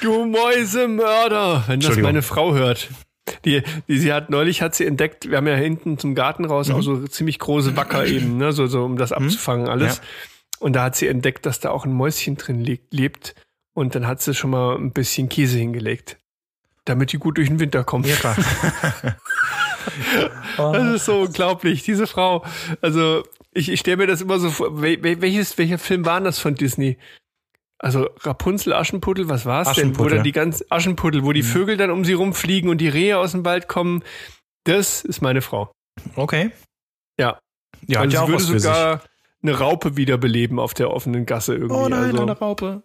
[0.00, 2.88] Du Mäusemörder, wenn das meine Frau hört.
[3.44, 6.68] Die, die, sie hat neulich hat sie entdeckt, wir haben ja hinten zum Garten raus
[6.68, 6.74] mhm.
[6.74, 9.16] auch so ziemlich große Wacker eben, ne, so, so um das mhm.
[9.16, 9.96] abzufangen alles.
[9.96, 10.02] Ja.
[10.60, 13.34] Und da hat sie entdeckt, dass da auch ein Mäuschen drin lebt.
[13.74, 16.18] Und dann hat sie schon mal ein bisschen Käse hingelegt
[16.84, 18.04] damit die gut durch den Winter kommen.
[18.04, 18.36] Ja, klar.
[20.56, 22.44] das ist so unglaublich, diese Frau.
[22.80, 24.80] Also, ich, ich stelle mir das immer so vor.
[24.82, 26.98] Welches, welcher Film war das von Disney?
[27.78, 29.98] Also Rapunzel, Aschenputtel, was war's denn?
[29.98, 31.46] Wo dann die ganz Aschenputtel, wo die mhm.
[31.46, 34.02] Vögel dann um sie rumfliegen und die Rehe aus dem Wald kommen.
[34.64, 35.70] Das ist meine Frau.
[36.16, 36.50] Okay.
[37.18, 37.38] Ja.
[37.86, 39.02] Ja, also sie würde sogar
[39.42, 41.74] eine Raupe wiederbeleben auf der offenen Gasse irgendwie.
[41.74, 42.82] Oh nein, also, eine Raupe.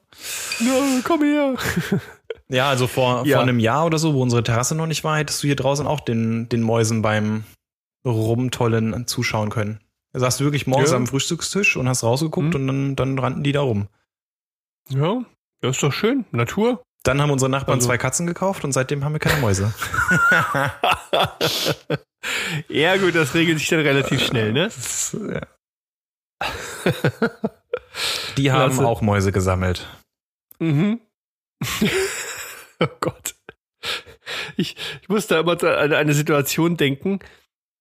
[0.60, 1.56] Ja, komm her.
[2.52, 3.38] Ja, also vor, ja.
[3.38, 5.86] vor einem Jahr oder so, wo unsere Terrasse noch nicht war, hättest du hier draußen
[5.86, 7.44] auch den, den Mäusen beim
[8.06, 9.80] Rumtollen zuschauen können.
[10.14, 10.98] Da saßt du wirklich morgens ja.
[10.98, 12.56] am Frühstückstisch und hast rausgeguckt mhm.
[12.56, 13.88] und dann, dann rannten die da rum.
[14.90, 15.24] Ja,
[15.62, 16.26] das ist doch schön.
[16.32, 16.82] Natur.
[17.04, 17.88] Dann haben unsere Nachbarn also.
[17.88, 19.74] zwei Katzen gekauft und seitdem haben wir keine Mäuse.
[22.68, 24.70] ja, gut, das regelt sich dann relativ schnell, ne?
[25.14, 25.48] ja.
[28.38, 28.88] Die haben Klasse.
[28.88, 29.88] auch Mäuse gesammelt.
[30.60, 31.00] Mhm.
[32.84, 33.36] oh Gott.
[34.58, 37.20] Ich, ich muss da immer an eine Situation denken,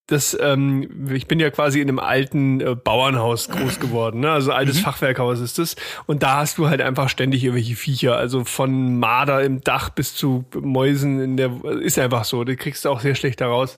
[0.08, 4.30] das, ähm, ich bin ja quasi in einem alten äh, Bauernhaus groß geworden, ne?
[4.30, 4.84] also altes mhm.
[4.84, 5.76] Fachwerkhaus ist das.
[6.06, 10.14] Und da hast du halt einfach ständig irgendwelche Viecher, also von Marder im Dach bis
[10.14, 13.76] zu Mäusen in der, ist einfach so, die kriegst du auch sehr schlecht daraus.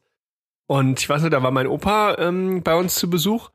[0.68, 3.50] Und ich weiß nicht, da war mein Opa ähm, bei uns zu Besuch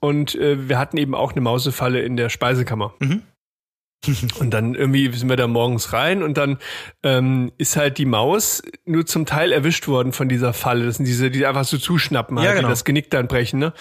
[0.00, 2.94] und äh, wir hatten eben auch eine Mausefalle in der Speisekammer.
[3.00, 3.22] Mhm.
[4.38, 6.58] Und dann irgendwie sind wir da morgens rein und dann
[7.02, 10.86] ähm, ist halt die Maus nur zum Teil erwischt worden von dieser Falle.
[10.86, 12.68] Das sind diese, die einfach so zuschnappen, halt, ja, genau.
[12.68, 13.72] die das Genick dann brechen, ne?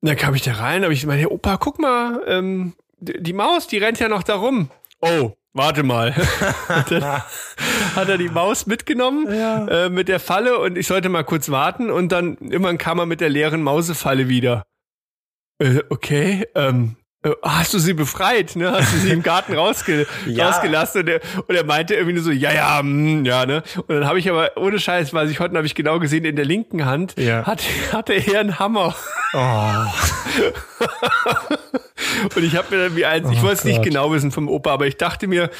[0.00, 3.66] Und dann kam ich da rein, aber ich meine, Opa, guck mal, ähm, die Maus,
[3.66, 4.70] die rennt ja noch da rum.
[5.00, 6.14] Oh, warte mal.
[7.94, 9.66] hat er die Maus mitgenommen ja.
[9.66, 13.06] äh, mit der Falle und ich sollte mal kurz warten und dann irgendwann kam er
[13.06, 14.64] mit der leeren Mausefalle wieder.
[15.58, 17.03] Äh, okay, ähm, äh,
[17.42, 18.72] hast du sie befreit, ne?
[18.72, 20.48] Hast du sie im Garten rausge ja.
[20.48, 21.02] rausgelassen?
[21.02, 23.62] Und er, und er meinte irgendwie nur so, ja, ja, mh, hm, ja, ne?
[23.76, 26.36] Und dann habe ich aber, ohne Scheiß, weil ich heute habe ich genau gesehen, in
[26.36, 27.44] der linken Hand ja.
[27.44, 28.94] hat, hatte er einen Hammer.
[29.32, 29.38] Oh.
[32.36, 34.48] und ich habe mir dann wie eins, ich oh wollte es nicht genau wissen vom
[34.48, 35.50] Opa, aber ich dachte mir,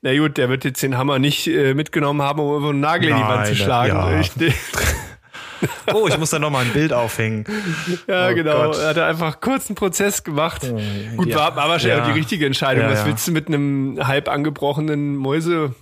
[0.00, 3.20] na gut, der wird jetzt den Hammer nicht äh, mitgenommen haben, um einen Nagel Nein,
[3.20, 3.94] in die Wand zu schlagen.
[3.94, 4.20] Ja.
[4.20, 4.30] Ich,
[5.94, 7.44] oh, ich muss da nochmal ein Bild aufhängen.
[8.06, 8.64] Ja, oh genau.
[8.64, 8.78] Gott.
[8.78, 10.62] Er hat einfach kurz einen Prozess gemacht.
[10.64, 10.80] Oh,
[11.16, 11.36] Gut, ja.
[11.36, 12.02] war, war wahrscheinlich ja.
[12.02, 12.84] auch die richtige Entscheidung.
[12.84, 15.74] Ja, Was willst du mit einem halb angebrochenen Mäuse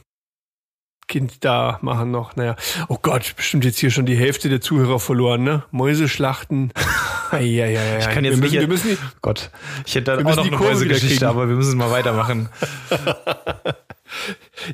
[1.11, 2.37] Kind da machen noch.
[2.37, 2.55] Naja,
[2.87, 5.65] oh Gott, bestimmt jetzt hier schon die Hälfte der Zuhörer verloren, ne?
[5.73, 6.73] Mäuseschlachten.
[7.33, 7.99] ja, ja, ja.
[7.99, 8.69] Ich kann jetzt wir nicht.
[8.69, 9.51] Müssen, wir müssen Gott,
[9.85, 12.49] ich hätte dann auch noch eine Mäusegeschichte, aber wir müssen mal weitermachen.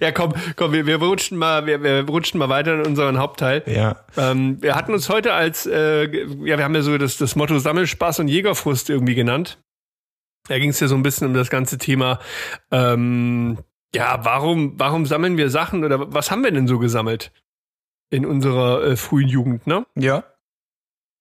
[0.00, 3.62] Ja, komm, komm, wir, wir rutschen mal, wir, wir rutschen mal weiter in unseren Hauptteil.
[3.66, 3.96] Ja.
[4.16, 7.58] Ähm, wir hatten uns heute als, äh, ja, wir haben ja so das, das Motto
[7.58, 9.58] Sammelspaß und Jägerfrust irgendwie genannt.
[10.48, 12.20] Da ging es ja so ein bisschen um das ganze Thema,
[12.70, 13.58] ähm,
[13.94, 17.32] ja, warum, warum sammeln wir Sachen oder was haben wir denn so gesammelt
[18.10, 19.86] in unserer äh, frühen Jugend, ne?
[19.96, 20.24] Ja.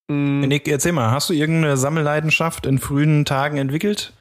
[0.08, 0.42] Mm.
[0.42, 4.14] Nick, erzähl mal, hast du irgendeine Sammelleidenschaft in frühen Tagen entwickelt?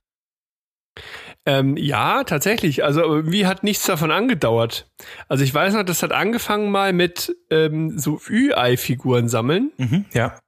[1.46, 2.84] Ähm, ja, tatsächlich.
[2.84, 4.90] Also irgendwie hat nichts davon angedauert.
[5.28, 9.70] Also ich weiß noch, das hat angefangen mal mit ähm, so Ü-Ei-Figuren sammeln.
[9.76, 10.38] Mhm, ja.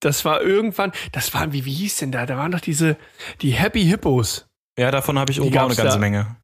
[0.00, 2.26] Das war irgendwann, das waren, wie, wie hieß denn da?
[2.26, 2.96] Da waren doch diese,
[3.40, 4.48] die Happy Hippos.
[4.78, 5.98] Ja, davon habe ich oben auch eine ganze da.
[5.98, 6.36] Menge.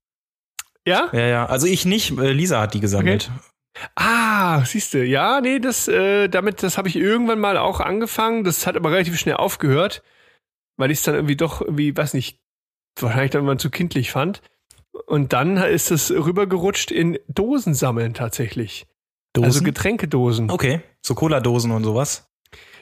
[0.86, 1.08] Ja?
[1.12, 1.46] Ja, ja.
[1.46, 3.30] Also ich nicht, äh, Lisa hat die gesammelt.
[3.32, 3.84] Okay.
[3.94, 8.42] Ah, siehst du, ja, nee, das, äh, damit, das habe ich irgendwann mal auch angefangen.
[8.42, 10.02] Das hat aber relativ schnell aufgehört,
[10.76, 12.40] weil ich es dann irgendwie doch irgendwie, weiß nicht,
[13.02, 14.42] wahrscheinlich dann mal zu kindlich fand.
[15.06, 18.86] Und dann ist es rübergerutscht in Dosen sammeln tatsächlich.
[19.32, 19.46] Dosen?
[19.46, 20.50] Also Getränkedosen.
[20.50, 22.28] Okay, so Cola-Dosen und sowas.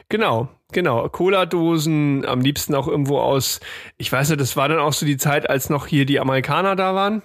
[0.08, 1.08] Genau, genau.
[1.08, 3.60] Cola-Dosen, am liebsten auch irgendwo aus,
[3.98, 6.76] ich weiß nicht, das war dann auch so die Zeit, als noch hier die Amerikaner
[6.76, 7.22] da waren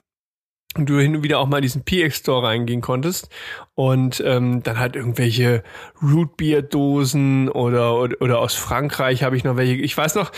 [0.76, 3.30] und du hin und wieder auch mal in diesen PX Store reingehen konntest
[3.76, 5.64] und ähm, dann halt irgendwelche
[6.02, 9.74] Rootbeer-Dosen oder, oder oder aus Frankreich habe ich noch welche.
[9.76, 10.32] Ich weiß noch,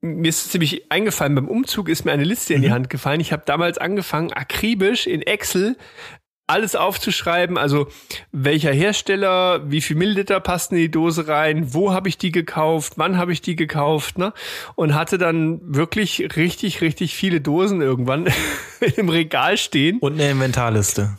[0.00, 2.72] mir ist ziemlich eingefallen, beim Umzug ist mir eine Liste in die mhm.
[2.72, 3.20] Hand gefallen.
[3.20, 5.76] Ich habe damals angefangen, akribisch in Excel
[6.48, 7.88] alles aufzuschreiben, also
[8.32, 12.94] welcher Hersteller, wie viel Milliliter passen in die Dose rein, wo habe ich die gekauft,
[12.96, 14.32] wann habe ich die gekauft, ne?
[14.74, 18.28] Und hatte dann wirklich richtig, richtig viele Dosen irgendwann
[18.96, 19.98] im Regal stehen.
[19.98, 21.18] Und eine Inventarliste.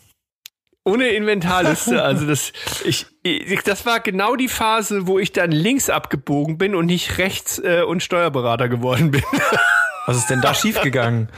[0.89, 2.01] Ohne Inventarliste.
[2.03, 2.51] Also das,
[2.85, 7.17] ich, ich, das war genau die Phase, wo ich dann links abgebogen bin und nicht
[7.17, 9.23] rechts äh, und Steuerberater geworden bin.
[10.05, 11.29] Was ist denn da schiefgegangen?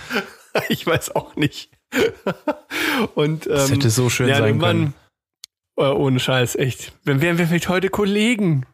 [0.69, 1.71] Ich weiß auch nicht.
[3.15, 4.93] und ähm, das hätte so schön ja, sein können.
[5.77, 6.93] Äh, ohne Scheiß, echt.
[7.03, 8.65] Wenn wären wir vielleicht heute Kollegen.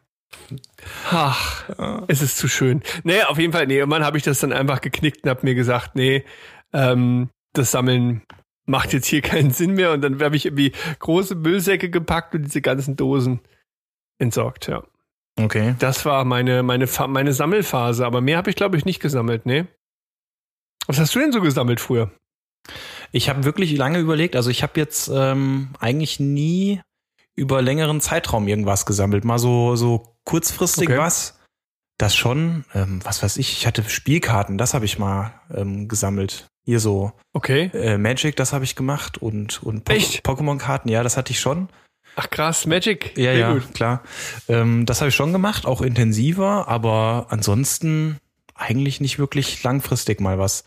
[1.10, 1.64] Ach,
[2.08, 2.82] es ist zu schön.
[3.02, 5.54] Nee, auf jeden Fall, nee, irgendwann habe ich das dann einfach geknickt und habe mir
[5.54, 6.24] gesagt, nee,
[6.72, 8.22] ähm, das Sammeln
[8.68, 9.92] macht jetzt hier keinen Sinn mehr.
[9.92, 13.40] Und dann habe ich irgendwie große Müllsäcke gepackt und diese ganzen Dosen
[14.18, 14.82] entsorgt, ja.
[15.40, 15.76] Okay.
[15.78, 19.68] Das war meine, meine, meine Sammelphase, aber mehr habe ich, glaube ich, nicht gesammelt, ne?
[20.86, 22.10] Was hast du denn so gesammelt früher?
[23.12, 26.80] Ich habe wirklich lange überlegt, also ich habe jetzt ähm, eigentlich nie
[27.36, 29.24] über längeren Zeitraum irgendwas gesammelt.
[29.24, 30.98] Mal so, so kurzfristig okay.
[30.98, 31.38] was.
[31.98, 36.46] Das schon, ähm, was weiß ich, ich hatte Spielkarten, das habe ich mal ähm, gesammelt.
[36.68, 37.12] Hier so.
[37.32, 37.70] Okay.
[37.72, 41.70] Äh, Magic, das habe ich gemacht und, und po Pokémon-Karten, ja, das hatte ich schon.
[42.14, 43.16] Ach krass, Magic.
[43.16, 43.72] Ja, Sehr ja, gut.
[43.72, 44.02] klar.
[44.48, 48.18] Ähm, das habe ich schon gemacht, auch intensiver, aber ansonsten
[48.54, 50.64] eigentlich nicht wirklich langfristig mal was.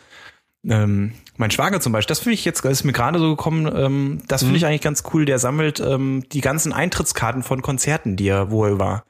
[0.67, 4.23] ähm, mein Schwager zum Beispiel, das finde ich jetzt, ist mir gerade so gekommen, ähm,
[4.27, 4.57] das finde Mhm.
[4.57, 5.25] ich eigentlich ganz cool.
[5.25, 9.03] Der sammelt ähm, die ganzen Eintrittskarten von Konzerten, die er, wo er war.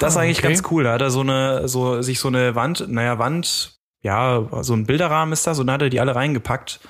[0.00, 0.54] Das ist eigentlich Ah, okay.
[0.54, 0.82] ganz cool.
[0.82, 3.73] Da hat er so eine, so, sich so eine Wand, naja, Wand,
[4.04, 6.80] ja, so ein Bilderrahmen ist das und da hat er die alle reingepackt.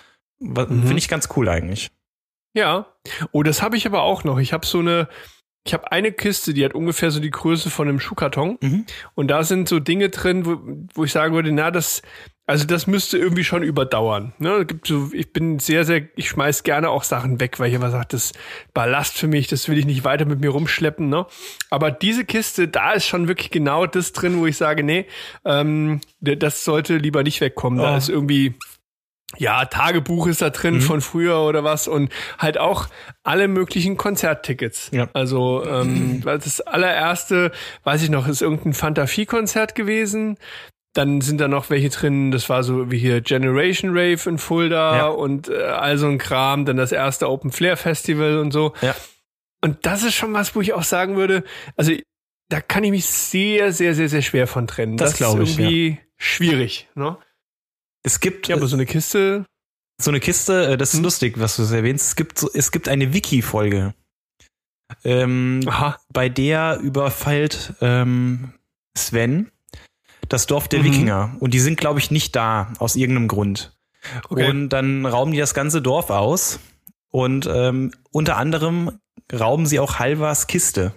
[0.41, 0.67] Mhm.
[0.67, 1.91] Finde ich ganz cool eigentlich.
[2.55, 2.87] Ja.
[3.33, 4.39] Oh, das habe ich aber auch noch.
[4.39, 5.09] Ich habe so eine,
[5.65, 8.59] ich habe eine Kiste, die hat ungefähr so die Größe von einem Schuhkarton.
[8.61, 8.87] Mhm.
[9.15, 10.59] Und da sind so Dinge drin, wo,
[10.95, 12.03] wo ich sagen würde, na, das,
[12.47, 14.35] also das müsste irgendwie schon überdauern.
[14.39, 14.67] Ne?
[14.67, 17.91] Gibt so, ich bin sehr, sehr, ich schmeiß gerne auch Sachen weg, weil ich immer
[17.91, 18.33] sage, das
[18.75, 21.09] Ballast für mich, das will ich nicht weiter mit mir rumschleppen.
[21.09, 21.27] Ne?
[21.71, 25.07] Aber diese Kiste, da ist schon wirklich genau das drin, wo ich sage, nee,
[25.47, 27.79] ähm, das sollte lieber nicht wegkommen.
[27.79, 27.97] Da Oh.
[27.97, 28.55] ist irgendwie
[29.37, 30.81] ja, Tagebuch ist da drin Mhm.
[30.83, 32.87] von früher oder was und halt auch
[33.25, 34.91] alle möglichen Konzerttickets.
[34.93, 35.09] Ja.
[35.13, 37.51] Also ähm, das allererste,
[37.83, 40.37] weiß ich noch, ist irgendein Fantafie-Konzert gewesen.
[40.95, 44.97] Dann sind da noch welche drin, das war so wie hier Generation Rave in Fulda
[44.97, 45.07] Ja.
[45.09, 48.73] und äh, all so ein Kram, dann das erste Open Flair Festival und so.
[48.81, 48.95] Ja.
[49.61, 51.43] Und das ist schon was, wo ich auch sagen würde,
[51.77, 51.93] also
[52.49, 54.97] da kann ich mich sehr, sehr, sehr, sehr schwer von trennen.
[54.97, 57.17] Das ist glaube ich, irgendwie schwierig, ne?
[58.05, 59.47] Es gibt Ja, aber so eine Kiste,
[60.01, 61.05] so eine Kiste, äh, das ist Hm.
[61.05, 62.07] lustig, was du erwähnst.
[62.09, 63.95] Es gibt so, es gibt eine Wiki-Folge,
[65.05, 68.53] ähm, aha, bei der überfällt ähm,
[68.97, 69.51] Sven
[70.29, 70.85] das Dorf der Mhm.
[70.85, 73.77] Wikinger und die sind, glaube ich, nicht da aus irgendeinem Grund.
[74.29, 74.49] Okay.
[74.49, 76.61] Und dann rauben die das ganze Dorf aus
[77.11, 78.99] und ähm, unter anderem
[79.33, 80.93] rauben sie auch Halvas Kiste.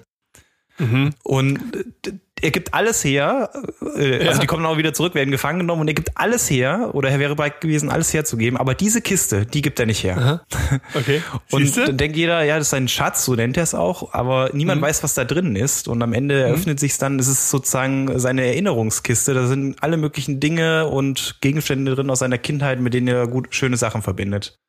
[0.77, 1.13] Mhm.
[1.23, 2.11] Und äh,
[2.41, 3.49] er gibt alles her,
[3.95, 4.37] äh, also Ja.
[4.39, 7.19] die kommen auch wieder zurück, werden gefangen genommen und er gibt alles her, oder er
[7.19, 10.17] wäre bereit gewesen, alles herzugeben, aber diese Kiste, die gibt er nicht her.
[10.17, 10.41] Aha.
[10.93, 11.21] Okay.
[11.51, 11.85] Und Siehste?
[11.85, 14.81] dann denkt jeder, ja, das ist ein Schatz, so nennt er es auch, aber niemand
[14.81, 14.85] Mhm.
[14.85, 15.87] weiß, was da drin ist.
[15.87, 19.33] Und am Ende eröffnet sich dann, es ist sozusagen seine Erinnerungskiste.
[19.33, 23.53] Da sind alle möglichen Dinge und Gegenstände drin aus seiner Kindheit, mit denen er gut
[23.53, 24.59] schöne Sachen verbindet.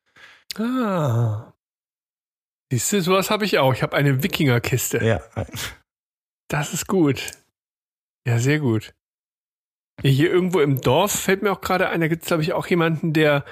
[0.57, 1.53] Ah.
[2.71, 3.73] Siehst du, sowas habe ich auch.
[3.73, 5.03] Ich habe eine Wikingerkiste.
[5.03, 5.19] Ja.
[6.47, 7.31] Das ist gut.
[8.27, 8.93] Ja, sehr gut.
[10.01, 12.67] Hier irgendwo im Dorf fällt mir auch gerade ein, da gibt es, glaube ich, auch
[12.67, 13.43] jemanden, der,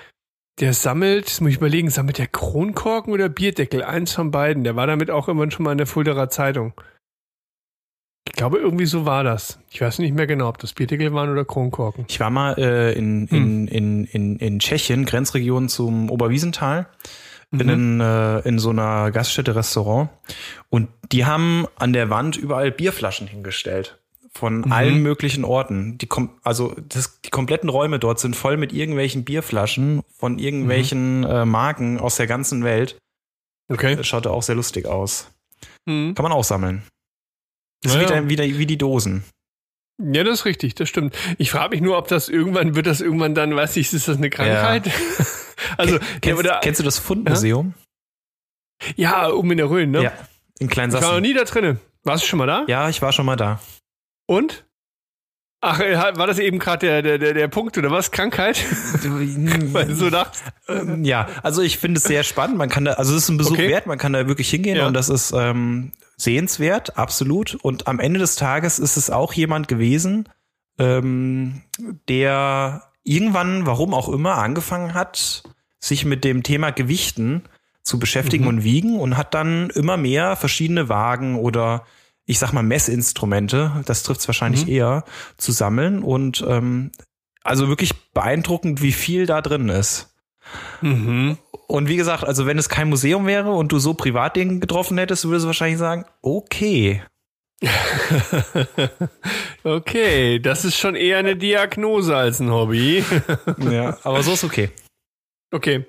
[0.59, 3.83] der sammelt, das muss ich überlegen, sammelt der Kronkorken oder Bierdeckel?
[3.83, 4.63] Eins von beiden.
[4.63, 6.73] Der war damit auch irgendwann schon mal in der Fulderer Zeitung.
[8.27, 9.59] Ich glaube, irgendwie so war das.
[9.71, 12.05] Ich weiß nicht mehr genau, ob das Bierdeckel waren oder Kronkorken.
[12.07, 16.87] Ich war mal äh, in, in, in, in, in Tschechien, Grenzregion zum Oberwiesental,
[17.51, 20.09] in, äh, in so einer Gaststätte Restaurant
[20.69, 23.96] und die haben an der Wand überall Bierflaschen hingestellt.
[24.37, 24.71] Von Mhm.
[24.71, 25.97] allen möglichen Orten.
[25.97, 31.23] Die kom also das, die kompletten Räume dort sind voll mit irgendwelchen Bierflaschen von irgendwelchen
[31.23, 32.97] äh, Marken aus der ganzen Welt.
[33.69, 33.95] Okay.
[33.95, 35.31] Das schaute auch sehr lustig aus.
[35.85, 36.13] Mhm.
[36.15, 36.83] Kann man auch sammeln.
[37.81, 38.27] Das ist Naja.
[38.27, 39.23] wieder, wieder wie die Dosen.
[39.99, 41.17] Ja, das ist richtig, das stimmt.
[41.39, 44.17] Ich frage mich nur, ob das irgendwann, wird das irgendwann dann, weiß ich, ist das
[44.17, 44.89] eine Krankheit?
[45.77, 47.73] also, Kennst, ja, kennst du das Fundmuseum?
[48.95, 50.03] ja, oben in der Rhön, ne?
[50.03, 50.11] Ja.
[50.11, 50.15] In
[50.69, 51.21] Ich war noch Kleinsassen.
[51.23, 51.79] nie da drinne.
[52.03, 52.63] Warst du schon mal da?
[52.67, 53.59] Ja, ich war schon mal da.
[54.27, 54.65] Und?
[55.59, 58.11] Ach, äh, war das eben gerade der, der, der, der Punkt oder was?
[58.11, 58.63] Krankheit?
[59.73, 60.43] Weil du so dachtest.
[60.67, 62.57] Ähm, ja, also ich finde es sehr spannend.
[62.59, 63.69] Man kann da, also es ist ein Besuch Okay.
[63.69, 64.85] wert, man kann da wirklich hingehen Ja.
[64.85, 67.55] und das ist ähm, sehenswert, absolut.
[67.55, 70.29] Und am Ende des Tages ist es auch jemand gewesen,
[70.77, 71.63] ähm,
[72.07, 75.41] der irgendwann, warum auch immer, angefangen hat,
[75.79, 77.43] sich mit dem Thema Gewichten
[77.81, 78.49] zu beschäftigen Mhm.
[78.49, 81.83] und wiegen und hat dann immer mehr verschiedene Wagen oder
[82.27, 84.71] ich sag mal Messinstrumente, das trifft es wahrscheinlich Mhm.
[84.71, 85.03] eher,
[85.37, 86.91] zu sammeln und ähm,
[87.43, 90.13] also wirklich beeindruckend, wie viel da drin ist.
[90.81, 91.37] Mhm.
[91.67, 94.97] Und wie gesagt, also wenn es kein Museum wäre und du so privat den getroffen
[94.97, 97.01] hättest, würdest du wahrscheinlich sagen, okay.
[99.63, 103.03] okay, das ist schon eher eine Diagnose als ein Hobby.
[103.71, 104.69] Ja, aber so ist okay.
[105.51, 105.85] Okay.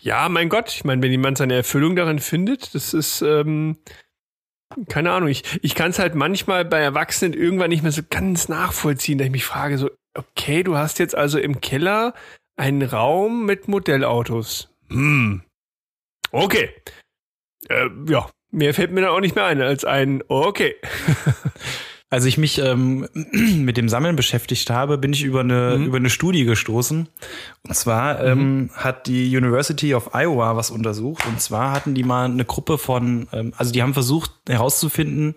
[0.00, 3.78] Ja, mein Gott, ich meine, wenn jemand seine Erfüllung darin findet, das ist, ähm,
[4.88, 8.48] keine Ahnung, ich, ich kann es halt manchmal bei Erwachsenen irgendwann nicht mehr so ganz
[8.48, 12.14] nachvollziehen, dass ich mich frage, so, okay, du hast jetzt also im Keller
[12.56, 14.74] einen Raum mit Modellautos.
[14.88, 15.42] Hm.
[16.32, 16.70] Okay.
[17.68, 20.76] Äh, ja, mehr fällt mir dann auch nicht mehr ein als ein, okay.
[22.08, 25.86] Als ich mich ähm, mit dem Sammeln beschäftigt habe, bin ich über eine, Mhm.
[25.86, 27.08] über eine Studie gestoßen.
[27.66, 31.26] Und zwar ähm, hat die University of Iowa was untersucht.
[31.26, 35.34] Und zwar hatten die mal eine Gruppe von, ähm, also die haben versucht herauszufinden,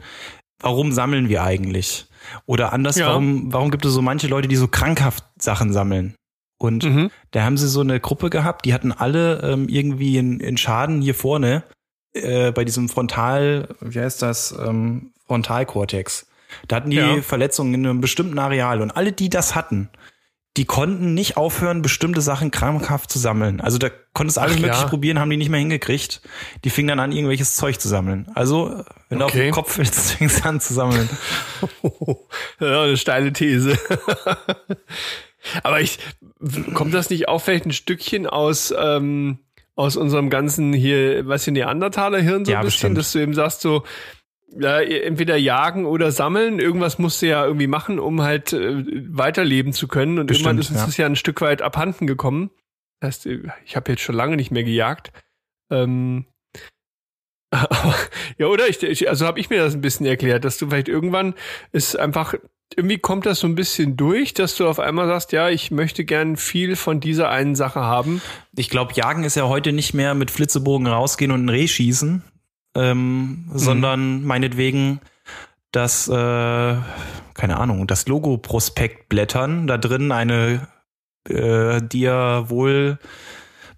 [0.62, 2.06] warum sammeln wir eigentlich?
[2.46, 3.08] Oder anders, Ja.
[3.08, 6.14] warum, warum gibt es so manche Leute, die so krankhaft Sachen sammeln?
[6.60, 7.10] Und Mhm.
[7.32, 11.16] Da haben sie so eine Gruppe gehabt, die hatten alle ähm, irgendwie einen Schaden hier
[11.16, 11.64] vorne
[12.14, 16.28] äh, bei diesem Frontal, wie heißt das, ähm, Frontalkortex.
[16.68, 17.22] Da hatten die Ja.
[17.22, 19.90] Verletzungen in einem bestimmten Areal und alle, die das hatten,
[20.58, 23.62] die konnten nicht aufhören, bestimmte Sachen krampfhaft zu sammeln.
[23.62, 24.88] Also da konntest du alles Ach, mögliche ja.
[24.90, 26.22] probieren, haben die nicht mehr hingekriegt.
[26.66, 28.28] Die fingen dann an, irgendwelches Zeug zu sammeln.
[28.34, 29.44] Also, wenn du auf Okay.
[29.44, 31.08] den Kopf willst, fängst du an zu sammeln.
[32.60, 33.78] Ja, eine steile These.
[35.64, 36.00] Aber ich,
[36.74, 39.40] kommt das nicht auch vielleicht ein Stückchen aus, ähm,
[39.76, 42.98] aus unserem ganzen hier, was hier Neandertaler-Hirn so Ja, ein bisschen, bestimmt.
[42.98, 43.84] dass du eben sagst so,
[44.58, 49.74] ja, entweder jagen oder sammeln, irgendwas musst du ja irgendwie machen, um halt äh, weiterleben
[49.74, 50.20] zu können.
[50.20, 50.86] Und Bestimmt, irgendwann ist uns ja.
[50.86, 52.52] das ja ein Stück weit abhanden gekommen.
[53.00, 53.30] Das heißt,
[53.66, 55.12] ich habe jetzt schon lange nicht mehr gejagt.
[55.70, 56.26] Ähm,
[57.52, 57.96] aber,
[58.38, 58.68] ja, oder?
[58.68, 61.34] Ich, ich, also habe ich mir das ein bisschen erklärt, dass du vielleicht irgendwann
[61.72, 62.36] ist einfach,
[62.76, 66.06] irgendwie kommt das so ein bisschen durch, dass du auf einmal sagst, ja, ich möchte
[66.06, 68.22] gern viel von dieser einen Sache haben.
[68.56, 72.24] Ich glaube, Jagen ist ja heute nicht mehr mit Flitzebogen rausgehen und ein Reh schießen,
[72.76, 75.00] ähm, sondern meinetwegen
[75.72, 80.68] das, äh, keine Ahnung, das Logo-Prospekt blättern, da drin eine
[81.28, 83.00] äh, dir wohl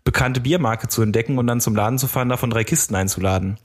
[0.03, 3.57] bekannte Biermarke zu entdecken und dann zum Laden zu fahren, davon drei Kisten einzuladen.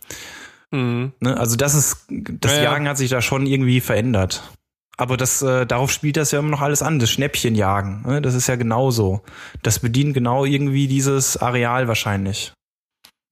[0.71, 1.13] Mhm.
[1.21, 1.37] Ne?
[1.37, 2.65] Also das ist, das ja.
[2.65, 4.43] Jagen hat sich da schon irgendwie verändert.
[4.99, 8.03] Aber das, äh, darauf spielt das ja immer noch alles an, das Schnäppchenjagen.
[8.07, 8.23] Ne?
[8.23, 9.21] Das ist ja genauso.
[9.63, 12.55] Das bedient genau irgendwie dieses Areal wahrscheinlich.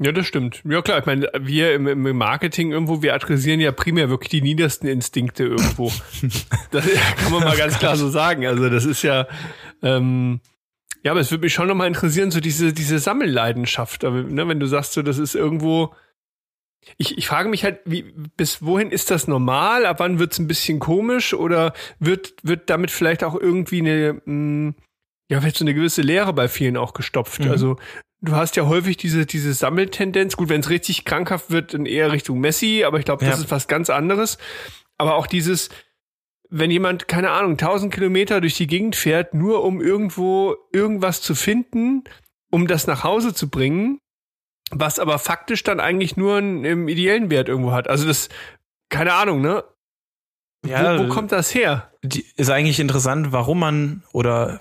[0.00, 0.60] Ja, das stimmt.
[0.64, 4.42] Ja, klar, ich meine, wir im, im Marketing irgendwo, wir adressieren ja primär wirklich die
[4.42, 5.92] niedersten Instinkte irgendwo.
[6.72, 6.84] das
[7.16, 8.44] kann man mal ganz klar so sagen.
[8.44, 9.28] Also das ist ja,
[9.82, 10.40] ähm,
[11.04, 14.04] ja, aber es würde mich schon nochmal interessieren, so diese, diese Sammelleidenschaft.
[14.04, 15.94] Aber, ne, wenn du sagst, so, das ist irgendwo,
[16.96, 18.02] ich, ich frage mich halt, wie,
[18.36, 19.86] bis wohin ist das normal?
[19.86, 21.34] Ab wann wird's ein bisschen komisch?
[21.34, 24.74] Oder wird, wird damit vielleicht auch irgendwie eine, mh,
[25.30, 27.44] ja, vielleicht so eine gewisse Leere bei vielen auch gestopft?
[27.44, 27.50] Mhm.
[27.50, 27.76] Also,
[28.24, 30.36] du hast ja häufig diese, diese Sammeltendenz.
[30.36, 33.44] Gut, wenn es richtig krankhaft wird, dann eher Richtung Messi, aber ich glaube, das Ja.
[33.44, 34.38] ist was ganz anderes.
[34.98, 35.68] Aber auch dieses,
[36.50, 41.34] wenn jemand, keine Ahnung, 1000 Kilometer durch die Gegend fährt, nur um irgendwo irgendwas zu
[41.34, 42.04] finden,
[42.50, 43.98] um das nach Hause zu bringen,
[44.70, 47.88] was aber faktisch dann eigentlich nur einen, einen ideellen Wert irgendwo hat.
[47.88, 48.28] Also das,
[48.88, 49.64] keine Ahnung, ne?
[50.64, 51.90] Ja, wo, wo kommt das her?
[52.02, 54.60] die, ist eigentlich interessant, warum man oder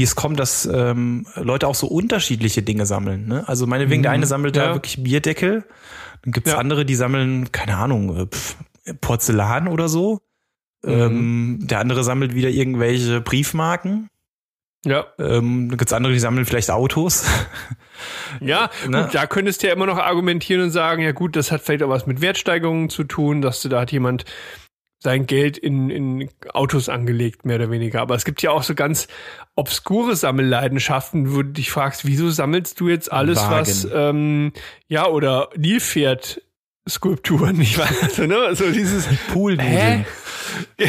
[0.00, 3.26] wie es kommt, dass ähm, Leute auch so unterschiedliche Dinge sammeln.
[3.28, 3.46] Ne?
[3.46, 4.68] Also meinetwegen, der Mhm, eine sammelt ja.
[4.68, 5.64] da wirklich Bierdeckel,
[6.22, 6.56] dann gibt's Ja.
[6.56, 8.56] andere, die sammeln, keine Ahnung, äh, pf,
[9.02, 10.20] Porzellan oder so.
[10.82, 10.90] Mhm.
[10.90, 14.08] Ähm, der andere sammelt wieder irgendwelche Briefmarken.
[14.86, 15.04] Ja.
[15.18, 17.24] Ähm, dann gibt's andere, die sammeln vielleicht Autos.
[18.40, 19.02] Ja, Ne?
[19.02, 21.82] gut, da könntest du ja immer noch argumentieren und sagen, ja gut, das hat vielleicht
[21.82, 24.24] auch was mit Wertsteigerungen zu tun, dass du da hat jemand
[25.02, 28.02] sein Geld in, in Autos angelegt, mehr oder weniger.
[28.02, 29.08] Aber es gibt ja auch so ganz
[29.56, 33.50] obskure Sammelleidenschaften, wo du dich fragst, wieso sammelst du jetzt alles, Wagen.
[33.50, 34.52] was, ähm,
[34.88, 36.42] ja, oder Nilpferd
[36.88, 40.04] Skulpturen, ich weiß, also, ne, so dieses, Poolnudeln.
[40.78, 40.88] ja,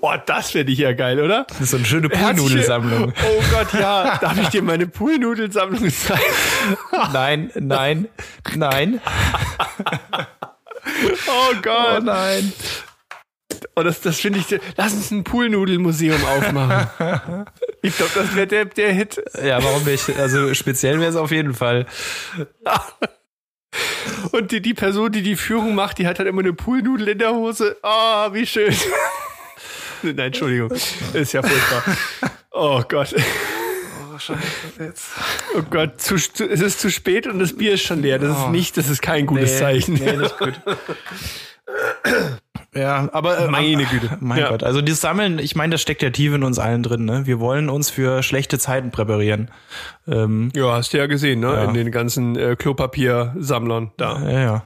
[0.00, 1.46] oh, das fände ich ja geil, oder?
[1.48, 3.12] Das ist so eine schöne Poolnudelsammlung.
[3.12, 6.22] Oh Gott, ja, darf ich dir meine Poolnudelsammlung zeigen?
[7.12, 8.08] Nein, nein,
[8.54, 9.00] nein.
[11.28, 12.04] Oh Gott.
[12.04, 12.52] nein.
[13.78, 17.46] Oh, das, das finde ich, lass uns ein Poolnudelmuseum aufmachen.
[17.82, 19.22] ich glaube, das wäre der, der Hit.
[19.44, 20.18] Ja, warum nicht?
[20.18, 21.84] Also speziell wäre es auf jeden Fall.
[24.32, 27.18] Und die, die Person, die die Führung macht, die hat halt immer eine Poolnudel in
[27.18, 27.76] der Hose.
[27.82, 28.74] Ah, wie schön.
[30.02, 30.70] Nein, Entschuldigung.
[31.12, 31.82] Ist ja furchtbar.
[32.52, 33.14] Oh Gott.
[35.54, 38.18] Oh Gott, zu, zu, es ist zu spät und das Bier ist schon leer.
[38.18, 39.94] Das ist nicht, das ist kein gutes Zeichen.
[39.94, 40.54] Nee, nicht gut.
[42.74, 44.18] Ja, aber äh, Meine Güte.
[44.20, 44.50] Mein Ja.
[44.50, 47.06] Gott, also das Sammeln, ich meine, das steckt ja tief in uns allen drin.
[47.06, 47.26] Ne?
[47.26, 49.50] Wir wollen uns für schlechte Zeiten präparieren.
[50.06, 51.46] Ähm, Ja, hast du ja gesehen, ne?
[51.54, 51.64] Ja.
[51.64, 54.20] In den ganzen äh, Klopapiersammlern da.
[54.30, 54.64] ja, ja.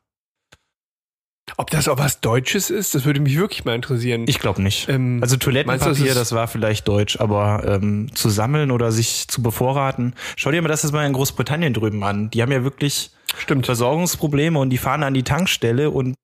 [1.57, 4.25] Ob das auch was Deutsches ist, das würde mich wirklich mal interessieren.
[4.29, 4.89] Ich glaube nicht.
[4.89, 8.93] Ähm, also meinst du, Toilettenpapier, das das war vielleicht deutsch, aber ähm, zu sammeln oder
[8.93, 10.15] sich zu bevorraten.
[10.37, 12.31] Schau dir mal das jetzt mal in Großbritannien drüben an.
[12.31, 13.67] Die haben ja wirklich Stimmt.
[13.67, 16.15] Versorgungsprobleme und die fahren an die Tankstelle und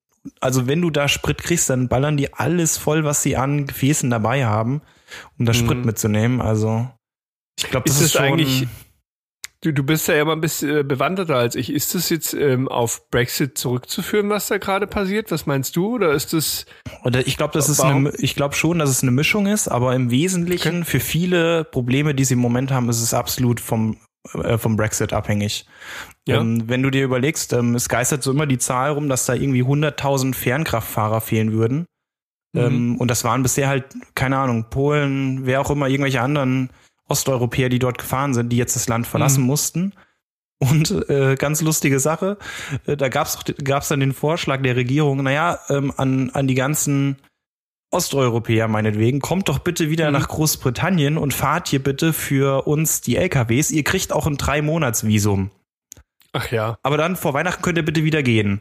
[0.41, 4.11] also wenn du da Sprit kriegst, dann ballern die alles voll, was sie an Gefäßen
[4.11, 4.83] dabei haben,
[5.39, 6.41] um das Sprit mitzunehmen.
[6.41, 6.89] Also
[7.59, 8.67] ich glaube, das Ist ist, eigentlich-
[9.63, 11.73] Du, du bist ja immer ein bisschen äh, bewanderter als ich.
[11.73, 15.31] Ist das jetzt ähm, auf Brexit zurückzuführen, was da gerade passiert?
[15.31, 15.95] Was meinst du?
[15.95, 16.67] Oder ist das.
[17.05, 19.95] Oder ich glaube, das ist eine, ich glaube schon, dass es eine Mischung ist, aber
[19.95, 23.97] im Wesentlichen für viele Probleme, die sie im Moment haben, ist es absolut vom
[24.35, 25.67] äh, vom Brexit abhängig.
[26.27, 26.41] Ja.
[26.41, 29.35] Ähm, wenn du dir überlegst, ähm, es geistert so immer die Zahl rum, dass da
[29.35, 31.87] irgendwie 100.000 Fernkraftfahrer fehlen würden.
[32.53, 32.61] Mhm.
[32.61, 36.71] Ähm, und das waren bisher halt, keine Ahnung, Polen, wer auch immer, irgendwelche anderen
[37.09, 39.47] Osteuropäer, die dort gefahren sind, die jetzt das Land verlassen Mhm.
[39.47, 39.93] mussten.
[40.59, 42.39] Und äh, ganz lustige Sache,
[42.87, 46.55] äh, da gab's doch- gab's dann den Vorschlag der Regierung, naja, ähm, an, an die
[46.55, 47.17] ganzen
[47.91, 50.13] Osteuropäer meinetwegen, kommt doch bitte wieder mhm.
[50.15, 53.71] nach Großbritannien und fahrt hier bitte für uns die LKWs.
[53.71, 55.51] Ihr kriegt auch ein Drei-Monats-Visum.
[56.33, 56.79] Ach ja.
[56.83, 58.61] Aber dann vor Weihnachten könnt ihr bitte wieder gehen.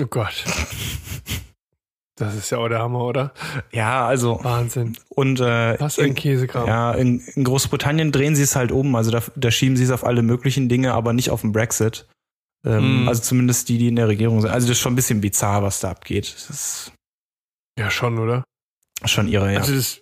[0.00, 0.44] Oh Gott.
[2.16, 3.34] Das ist ja auch der Hammer, oder?
[3.72, 4.40] Ja, also.
[4.42, 4.96] Wahnsinn.
[5.10, 6.66] Und äh, Was ein Käsekram.
[6.66, 8.96] Ja, in, in, Großbritannien drehen sie es halt um.
[8.96, 12.06] Also da, da schieben sie es auf alle möglichen Dinge, aber nicht auf den Brexit.
[12.64, 13.08] Ähm, mm.
[13.08, 14.50] Also zumindest die, die in der Regierung sind.
[14.50, 16.32] Also das ist schon ein bisschen bizarr, was da abgeht.
[16.34, 16.92] Das ist
[17.78, 18.44] ja, schon, oder?
[19.04, 19.58] Schon irre, ja.
[19.60, 20.00] Also das,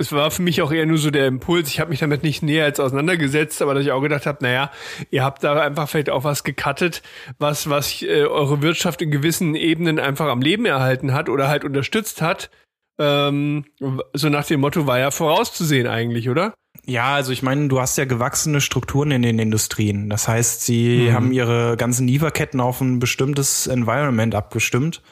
[0.00, 1.68] es war für mich auch eher nur so der Impuls.
[1.68, 4.70] Ich habe mich damit nicht näher als auseinandergesetzt, aber dass ich auch gedacht habe, naja,
[5.10, 7.02] ihr habt da einfach vielleicht auch was gecuttet,
[7.38, 11.64] was, was äh, eure Wirtschaft in gewissen Ebenen einfach am Leben erhalten hat oder halt
[11.64, 12.50] unterstützt hat.
[12.98, 13.66] Ähm,
[14.14, 16.54] so nach dem Motto war ja vorauszusehen eigentlich, oder?
[16.86, 20.08] Ja, also ich meine, du hast ja gewachsene Strukturen in den Industrien.
[20.10, 21.12] Das heißt, sie mhm.
[21.12, 25.02] haben ihre ganzen Lieferketten auf ein bestimmtes Environment abgestimmt.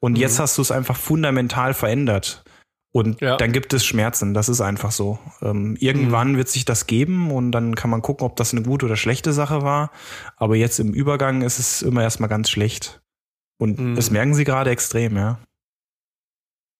[0.00, 0.18] Und mhm.
[0.18, 2.44] jetzt hast du es einfach fundamental verändert.
[2.92, 3.36] Und ja.
[3.36, 5.18] dann gibt es Schmerzen, das ist einfach so.
[5.42, 6.36] Ähm, irgendwann mhm.
[6.38, 9.32] wird sich das geben und dann kann man gucken, ob das eine gute oder schlechte
[9.32, 9.90] Sache war.
[10.36, 13.00] Aber jetzt im Übergang ist es immer erstmal ganz schlecht.
[13.60, 13.94] Und mhm.
[13.94, 15.38] das merken sie gerade extrem, ja.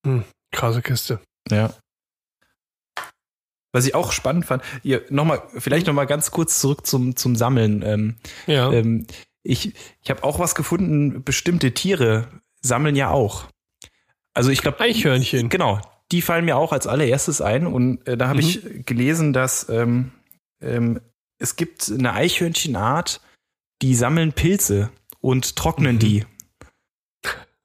[0.06, 0.24] Mhm.
[0.50, 1.20] Krasse Kiste.
[1.50, 1.74] Ja.
[3.72, 7.82] Was ich auch spannend fand, ihr nochmal, vielleicht nochmal ganz kurz zurück zum, zum Sammeln.
[7.82, 8.16] Ähm,
[8.46, 8.72] ja.
[8.72, 9.06] Ähm,
[9.42, 12.28] ich ich habe auch was gefunden, bestimmte Tiere
[12.60, 13.46] sammeln ja auch.
[14.34, 14.80] Also ich glaube.
[14.80, 15.48] Eichhörnchen.
[15.48, 15.80] Genau.
[16.12, 17.66] Die fallen mir auch als allererstes ein.
[17.66, 18.48] Und äh, da habe mhm.
[18.48, 20.12] ich gelesen, dass ähm,
[20.60, 21.00] ähm,
[21.38, 23.20] es gibt eine Eichhörnchenart,
[23.82, 24.90] die sammeln Pilze
[25.20, 26.00] und trocknen mhm.
[26.00, 26.26] die.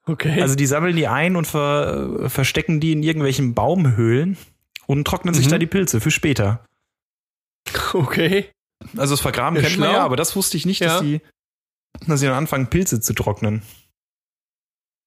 [0.05, 0.41] Okay.
[0.41, 4.37] Also die sammeln die ein und ver, verstecken die in irgendwelchen Baumhöhlen
[4.87, 5.37] und trocknen mhm.
[5.37, 6.65] sich da die Pilze für später.
[7.93, 8.49] Okay.
[8.97, 10.87] Also das Vergraben kennt man ja, aber das wusste ich nicht, ja.
[10.87, 11.21] dass die,
[12.07, 13.61] dass sie dann anfangen, Pilze zu trocknen.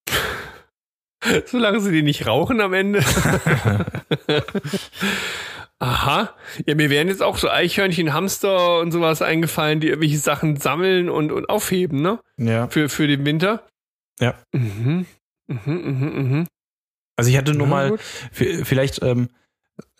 [1.47, 3.05] Solange sie die nicht rauchen am Ende.
[5.79, 6.35] Aha.
[6.67, 11.11] Ja, mir wären jetzt auch so Eichhörnchen, Hamster und sowas eingefallen, die irgendwelche Sachen sammeln
[11.11, 12.19] und, und aufheben, ne?
[12.39, 12.69] Ja.
[12.69, 13.63] Für, für den Winter.
[14.19, 14.35] Ja.
[14.53, 15.05] Mhm.
[15.49, 16.47] Mhm, mhm, mhm.
[17.17, 17.99] Also ich hatte nur ja, mal,
[18.31, 19.29] vielleicht, ähm,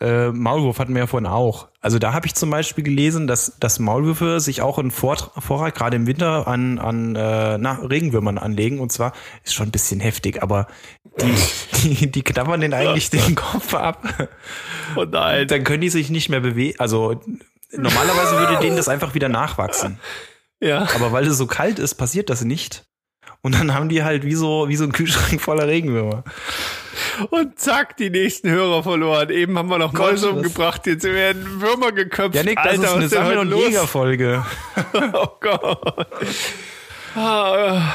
[0.01, 1.69] äh, Maulwurf hatten wir ja vorhin auch.
[1.81, 5.97] Also da habe ich zum Beispiel gelesen, dass, dass Maulwürfe sich auch einen Vorrat, gerade
[5.97, 8.81] im Winter, an, an äh, na, Regenwürmern anlegen.
[8.81, 9.13] Und zwar
[9.45, 10.67] ist schon ein bisschen heftig, aber
[11.21, 11.35] die,
[11.83, 14.29] die, die knabbern den eigentlich den Kopf ab.
[14.97, 15.49] Oh nein.
[15.49, 16.79] Dann können die sich nicht mehr bewegen.
[16.79, 17.21] Also
[17.73, 19.99] normalerweise würde denen das einfach wieder nachwachsen.
[20.61, 20.89] Ja.
[20.95, 22.87] Aber weil es so kalt ist, passiert das nicht.
[23.47, 26.25] Und dann haben die halt wie so, wie so ein Kühlschrank voller Regenwürmer.
[27.31, 29.31] Und zack, die nächsten Hörer verloren.
[29.31, 32.35] Eben haben wir noch Mäuse umgebracht, jetzt werden Würmer geköpft.
[32.35, 34.45] Ja, Nick, das Alter, ist eine Sammel- und Jägerfolge.
[35.13, 36.09] oh Gott.
[37.15, 37.93] Ah,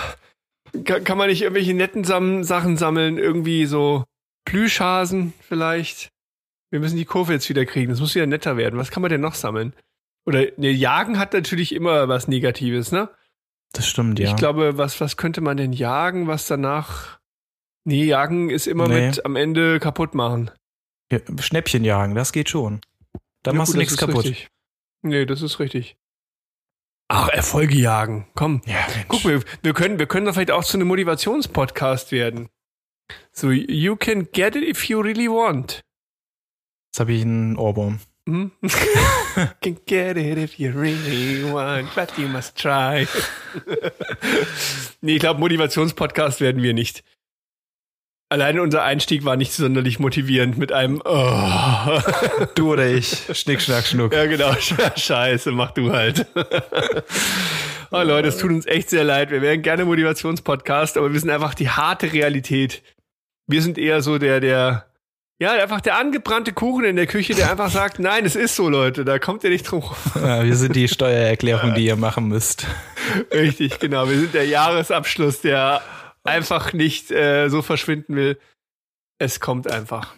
[0.85, 3.17] kann, kann man nicht irgendwelche netten Sam Sachen sammeln?
[3.17, 4.05] Irgendwie so
[4.45, 6.11] Plüschhasen vielleicht?
[6.69, 7.91] Wir müssen die Kurve jetzt wieder kriegen.
[7.91, 8.79] Das muss wieder netter werden.
[8.79, 9.73] Was kann man denn noch sammeln?
[10.25, 13.09] Oder ne, Jagen hat natürlich immer was Negatives, ne?
[13.74, 14.30] Das stimmt, ja.
[14.30, 17.19] Ich glaube, was, was könnte man denn jagen, was danach.
[17.84, 19.07] Nee, jagen ist immer nee.
[19.07, 20.51] mit am Ende kaputt machen.
[21.11, 22.82] Ja, Schnäppchen jagen, das geht schon.
[23.43, 24.26] Dann ja, machst gut, du nichts kaputt.
[24.26, 24.49] Richtig.
[25.01, 25.97] Nee, das ist richtig.
[27.07, 28.28] Ach, Erfolge jagen.
[28.36, 28.61] Komm.
[28.65, 32.49] Ja, Guck, wir, wir können, wir können da vielleicht auch zu einem Motivationspodcast werden.
[33.34, 35.82] So, you can get it if you really want.
[36.89, 37.99] Jetzt habe ich einen Ohrwurm.
[38.28, 38.51] Hm?
[39.61, 43.07] Can get it if you really want, but you must try.
[45.01, 47.03] nee, ich glaube, Motivationspodcast werden wir nicht.
[48.30, 51.99] Alleine unser Einstieg war nicht sonderlich motivierend mit einem oh.
[52.55, 53.28] Du oder ich.
[53.34, 54.13] Schnick, schnack, schnuck.
[54.13, 54.53] Ja, genau.
[54.95, 56.28] Scheiße, mach du halt.
[57.91, 59.32] oh Leute, es tut uns echt sehr leid.
[59.32, 62.84] Wir wären gerne Motivationspodcast, aber wir sind einfach die harte Realität.
[63.47, 64.90] Wir sind eher so der, der
[65.41, 68.69] ja, einfach der angebrannte Kuchen in der Küche, der einfach sagt, nein, es ist so,
[68.69, 69.83] Leute, da kommt ihr nicht drum.
[70.15, 72.67] Ja, wir sind die Steuererklärung, die ihr machen müsst.
[73.33, 74.07] Richtig, genau.
[74.07, 75.81] Wir sind der Jahresabschluss, der
[76.23, 78.39] einfach nicht äh, so verschwinden will.
[79.17, 80.13] Es kommt einfach.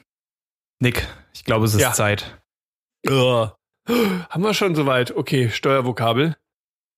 [0.82, 1.94] Nick, ich glaube, es ist ja.
[1.94, 2.42] Zeit.
[3.08, 3.48] Uh.
[4.30, 5.16] Haben wir schon soweit?
[5.16, 6.36] Okay, Steuervokabel.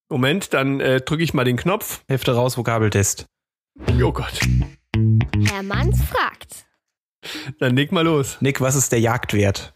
[0.09, 2.01] Moment, dann äh, drücke ich mal den Knopf.
[2.07, 3.28] Hefte raus, Vokabeltest.
[4.01, 4.39] Oh Gott.
[5.47, 6.65] Herr Manns fragt.
[7.59, 8.38] Dann leg mal los.
[8.41, 9.73] Nick, was ist der Jagdwert?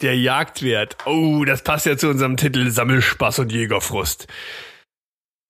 [0.00, 0.96] Der Jagdwert.
[1.06, 4.28] Oh, das passt ja zu unserem Titel Sammelspaß und Jägerfrust.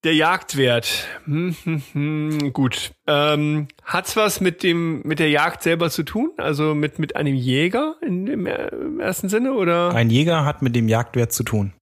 [0.04, 1.08] Der Jagdwert.
[1.24, 2.92] Hm, hm, hm, gut.
[3.06, 6.30] Ähm, hat's was mit dem mit der Jagd selber zu tun?
[6.36, 9.94] Also mit mit einem Jäger in, im, im ersten Sinne oder?
[9.94, 11.72] Ein Jäger hat mit dem Jagdwert zu tun.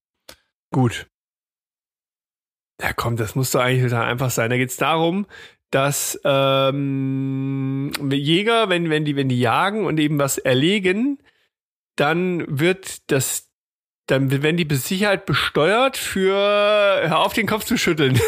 [0.72, 1.06] Gut.
[2.80, 4.50] Ja, komm, das muss doch eigentlich einfach sein.
[4.50, 5.26] Da geht's darum,
[5.70, 11.18] dass ähm, Jäger, wenn, wenn, die, wenn die jagen und eben was erlegen,
[11.96, 13.48] dann wird das,
[14.06, 18.20] dann werden die mit Sicherheit besteuert für, hör auf den Kopf zu schütteln.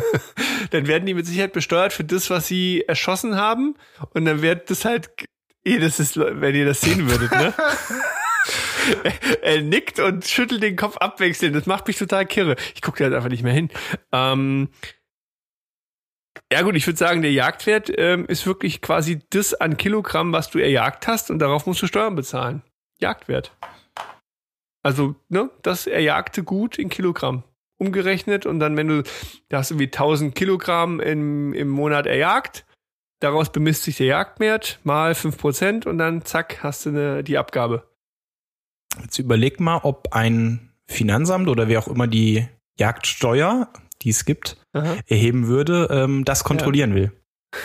[0.70, 3.74] dann werden die mit Sicherheit besteuert für das, was sie erschossen haben.
[4.14, 5.10] Und dann wird das halt,
[5.64, 7.52] eh, das ist, wenn ihr das sehen würdet, ne?
[9.42, 11.54] er nickt und schüttelt den Kopf abwechselnd.
[11.54, 12.56] Das macht mich total kirre.
[12.74, 13.68] Ich gucke da halt einfach nicht mehr hin.
[14.12, 14.70] Ähm,
[16.52, 20.50] ja gut, ich würde sagen, der Jagdwert ähm, ist wirklich quasi das an Kilogramm, was
[20.50, 22.62] du erjagt hast und darauf musst du Steuern bezahlen.
[23.00, 23.52] Jagdwert.
[24.82, 27.44] Also, ne, das erjagte Gut in Kilogramm
[27.80, 29.02] umgerechnet und dann, wenn du,
[29.48, 32.66] da hast irgendwie 1000 Kilogramm im, im Monat erjagt,
[33.20, 37.88] daraus bemisst sich der Jagdwert mal 5% und dann zack, hast du eine, die Abgabe.
[39.00, 42.46] Jetzt überleg mal, ob ein Finanzamt oder wer auch immer die
[42.78, 43.72] Jagdsteuer,
[44.02, 44.96] die es gibt, Aha.
[45.06, 46.96] erheben würde, ähm, das kontrollieren ja.
[46.96, 47.12] will.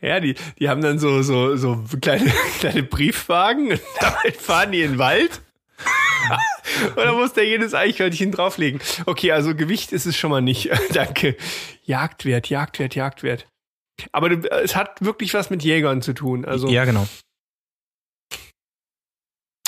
[0.00, 4.82] Ja, die, die haben dann so, so, so kleine, kleine Briefwagen und damit fahren die
[4.82, 5.40] in den Wald.
[6.90, 8.80] und dann muss der jedes Eichhörnchen drauflegen.
[9.06, 10.70] Okay, also Gewicht ist es schon mal nicht.
[10.92, 11.36] Danke.
[11.84, 13.46] Jagdwert, Jagdwert, Jagdwert.
[14.12, 16.44] Aber du, es hat wirklich was mit Jägern zu tun.
[16.44, 17.06] Also, ja, genau.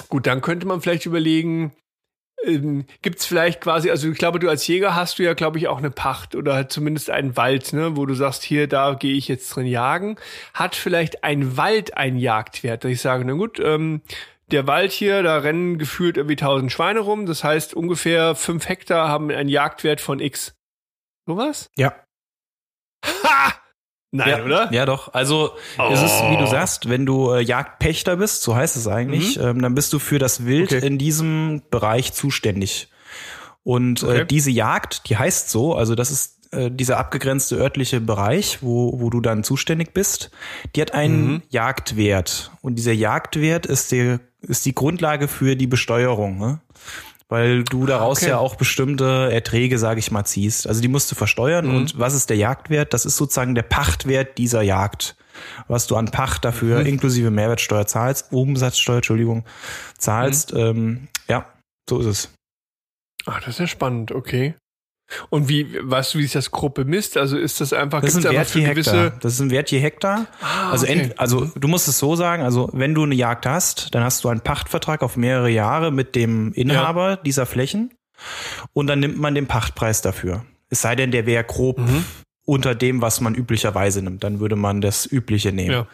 [0.08, 1.72] Gut, dann könnte man vielleicht überlegen,
[2.44, 5.58] ähm, gibt es vielleicht quasi, also ich glaube, du als Jäger hast du ja, glaube
[5.58, 8.94] ich, auch eine Pacht oder halt zumindest einen Wald, ne, wo du sagst, hier, da
[8.94, 10.16] gehe ich jetzt drin jagen.
[10.54, 14.02] Hat vielleicht ein Wald einen Jagdwert, dass ich sage, na gut, ähm,
[14.50, 19.08] der Wald hier, da rennen gefühlt irgendwie tausend Schweine rum, das heißt ungefähr fünf Hektar
[19.08, 20.54] haben einen Jagdwert von X.
[21.26, 21.70] Sowas?
[21.76, 21.94] Ja.
[23.04, 23.54] Ha!
[24.12, 24.72] Nein, ja, oder?
[24.72, 25.12] Ja, doch.
[25.14, 25.90] Also oh.
[25.92, 26.50] es ist, wie du oh.
[26.50, 29.44] sagst, wenn du äh, Jagdpächter bist, so heißt es eigentlich, mhm.
[29.44, 30.86] ähm, dann bist du für das Wild okay.
[30.86, 32.88] in diesem Bereich zuständig.
[33.62, 34.20] Und äh, okay.
[34.20, 39.00] äh, diese Jagd, die heißt so, also das ist äh, dieser abgegrenzte örtliche Bereich, wo,
[39.00, 40.30] wo du dann zuständig bist,
[40.74, 41.42] die hat einen mhm.
[41.50, 42.52] Jagdwert.
[42.62, 46.38] Und dieser Jagdwert ist, der, ist die Grundlage für die Besteuerung.
[46.38, 46.60] Ne?
[47.28, 48.30] Weil du ah, daraus okay.
[48.30, 50.68] ja auch bestimmte Erträge, sage ich mal, ziehst.
[50.68, 51.76] Also die musst du versteuern mhm.
[51.76, 52.94] und was ist der Jagdwert?
[52.94, 55.16] Das ist sozusagen der Pachtwert dieser Jagd.
[55.68, 56.86] Was du an Pacht dafür mhm.
[56.86, 59.44] inklusive Mehrwertsteuer zahlst, Umsatzsteuer, Entschuldigung,
[59.98, 60.54] zahlst.
[60.54, 60.60] Mhm.
[60.60, 61.46] Ähm, ja,
[61.88, 62.30] so ist es.
[63.26, 64.54] Ah, das ist ja spannend, okay.
[65.30, 67.16] Und wie, weißt du, wie sich das grob bemisst?
[67.16, 69.10] Also ist das einfach, das ist ein Wert je Hektar.
[69.20, 70.26] Das ist ein Wert je Hektar.
[70.40, 71.00] Ah, also, okay.
[71.00, 74.24] ent, also du musst es so sagen, also wenn du eine Jagd hast, dann hast
[74.24, 77.16] du einen Pachtvertrag auf mehrere Jahre mit dem Inhaber ja.
[77.16, 77.94] dieser Flächen
[78.72, 80.44] und dann nimmt man den Pachtpreis dafür.
[80.70, 82.04] Es sei denn, der wäre grob mhm.
[82.44, 84.24] unter dem, was man üblicherweise nimmt.
[84.24, 85.70] Dann würde man das Übliche nehmen.
[85.70, 85.86] Ja.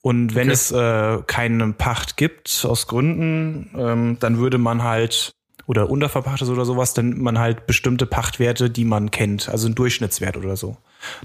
[0.00, 0.54] Und wenn okay.
[0.54, 5.32] es äh, keine Pacht gibt, aus Gründen, ähm, dann würde man halt
[5.68, 9.74] oder unterverpachtet oder sowas, dann nimmt man halt bestimmte Pachtwerte, die man kennt, also ein
[9.74, 10.78] Durchschnittswert oder so.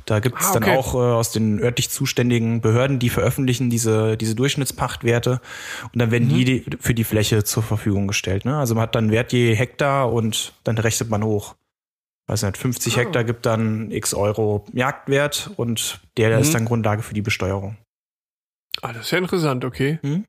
[0.05, 0.59] Da gibt es ah, okay.
[0.59, 5.39] dann auch äh, aus den örtlich zuständigen Behörden, die veröffentlichen diese, diese Durchschnittspachtwerte
[5.93, 6.43] und dann werden mhm.
[6.43, 8.43] die für die Fläche zur Verfügung gestellt.
[8.43, 8.57] Ne?
[8.57, 11.55] Also man hat dann Wert je Hektar und dann rechnet man hoch.
[12.27, 12.99] Weiß nicht, 50 ah.
[12.99, 16.41] Hektar gibt dann x Euro Jagdwert und der mhm.
[16.41, 17.77] ist dann Grundlage für die Besteuerung.
[18.81, 19.99] Ah, das ist ja interessant, okay.
[20.01, 20.25] Mhm.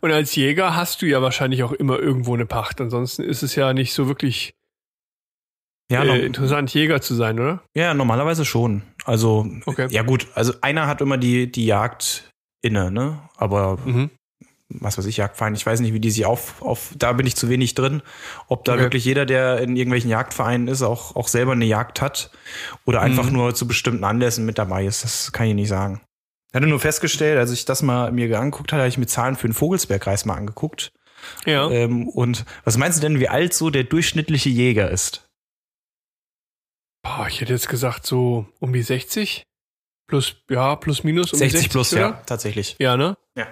[0.00, 2.80] Und als Jäger hast du ja wahrscheinlich auch immer irgendwo eine Pacht.
[2.80, 4.54] Ansonsten ist es ja nicht so wirklich
[5.90, 7.62] ja, äh, interessant, Jäger zu sein, oder?
[7.74, 8.82] Ja, normalerweise schon.
[9.04, 9.88] Also, okay.
[9.90, 13.20] ja gut, also einer hat immer die, die Jagd inne, ne?
[13.36, 14.10] Aber mhm.
[14.68, 17.36] was weiß ich, Jagdverein, ich weiß nicht, wie die sich auf, auf, da bin ich
[17.36, 18.02] zu wenig drin,
[18.48, 18.82] ob da okay.
[18.82, 22.30] wirklich jeder, der in irgendwelchen Jagdvereinen ist, auch, auch selber eine Jagd hat
[22.84, 23.32] oder einfach mhm.
[23.32, 25.04] nur zu bestimmten Anlässen mit dabei ist.
[25.04, 26.02] Das kann ich nicht sagen.
[26.48, 29.36] Ich hatte nur festgestellt, als ich das mal mir angeguckt hatte, habe ich mir Zahlen
[29.36, 30.92] für den Vogelsbergkreis mal angeguckt.
[31.44, 31.70] Ja.
[31.70, 35.28] Ähm, und was meinst du denn, wie alt so der durchschnittliche Jäger ist?
[37.02, 39.44] Boah, ich hätte jetzt gesagt so um die 60.
[40.06, 42.00] Plus, ja, plus minus um 60, 60 plus, oder?
[42.00, 42.76] ja, tatsächlich.
[42.78, 43.18] Ja, ne?
[43.36, 43.50] Ja.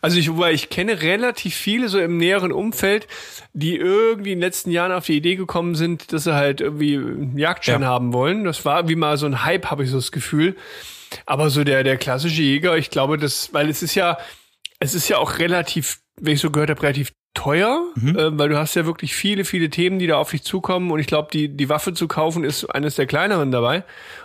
[0.00, 3.06] Also ich, wobei ich kenne relativ viele so im näheren Umfeld,
[3.52, 6.96] die irgendwie in den letzten Jahren auf die Idee gekommen sind, dass sie halt irgendwie
[6.96, 7.88] einen Jagdschein ja.
[7.88, 8.42] haben wollen.
[8.42, 10.56] Das war wie mal so ein Hype, habe ich so das Gefühl.
[11.24, 14.18] Aber so der, der klassische Jäger, ich glaube, das, weil es ist ja,
[14.78, 18.18] es ist ja auch relativ, wenn ich so gehört habe, relativ teuer, mhm.
[18.18, 20.98] äh, weil du hast ja wirklich viele, viele Themen, die da auf dich zukommen und
[20.98, 23.84] ich glaube, die, die Waffe zu kaufen ist eines der kleineren dabei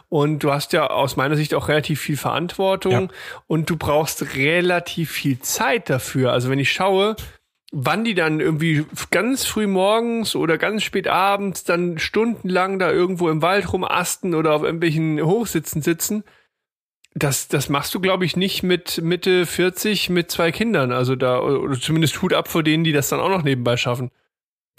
[0.10, 3.08] und du hast ja aus meiner Sicht auch relativ viel Verantwortung ja.
[3.48, 6.32] und du brauchst relativ viel Zeit dafür.
[6.32, 7.16] Also wenn ich schaue,
[7.72, 13.30] wann die dann irgendwie ganz früh morgens oder ganz spät abends dann stundenlang da irgendwo
[13.30, 16.24] im Wald rumasten oder auf irgendwelchen Hochsitzen sitzen,
[17.14, 20.92] das, das machst du, glaube ich, nicht mit Mitte 40 mit zwei Kindern.
[20.92, 24.12] Also da, oder zumindest Hut ab vor denen, die das dann auch noch nebenbei schaffen.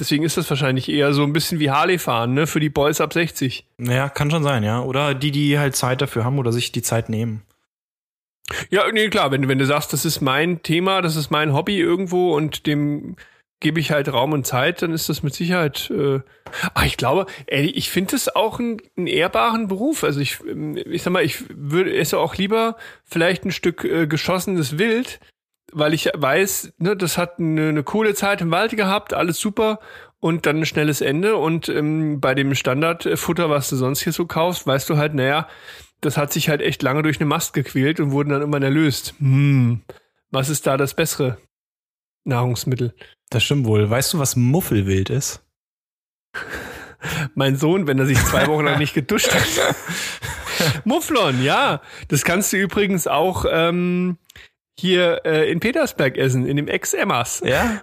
[0.01, 2.47] Deswegen ist das wahrscheinlich eher so ein bisschen wie Harley fahren, ne?
[2.47, 3.67] Für die Boys ab 60.
[3.77, 4.81] Naja, kann schon sein, ja.
[4.81, 7.43] Oder die, die halt Zeit dafür haben oder sich die Zeit nehmen.
[8.71, 11.79] Ja, nee, klar, wenn, wenn du sagst, das ist mein Thema, das ist mein Hobby
[11.79, 13.17] irgendwo und dem
[13.63, 15.91] gebe ich halt Raum und Zeit, dann ist das mit Sicherheit.
[15.91, 16.21] Äh,
[16.75, 20.05] ach, ich glaube, ey, ich finde es auch einen, ehrbaren Beruf.
[20.05, 24.79] Also ich, ich sag mal, ich würde esse auch lieber vielleicht ein Stück äh, geschossenes
[24.79, 25.21] Wild,
[25.73, 29.79] weil ich weiß, ne, das hat eine, eine coole Zeit im Wald gehabt, alles super
[30.19, 31.37] und dann ein schnelles Ende.
[31.37, 35.49] Und ähm, bei dem Standardfutter, was du sonst hier so kaufst, weißt du halt, naja,
[36.01, 39.15] das hat sich halt echt lange durch eine Mast gequält und wurden dann immer erlöst.
[39.19, 39.83] Hm,
[40.33, 41.39] was ist da das bessere
[42.25, 42.93] Nahrungsmittel?
[43.33, 43.89] Das stimmt wohl.
[43.89, 45.43] Weißt du, was Muffelwild ist?
[47.35, 49.75] mein Sohn, wenn er sich zwei Wochen lang nicht geduscht hat.
[50.85, 51.81] Mufflon, ja.
[52.09, 54.19] Das kannst du übrigens auch ähm,
[54.79, 57.43] hier äh, in Petersberg essen, in dem Ex-Emmas.
[57.45, 57.83] Ja.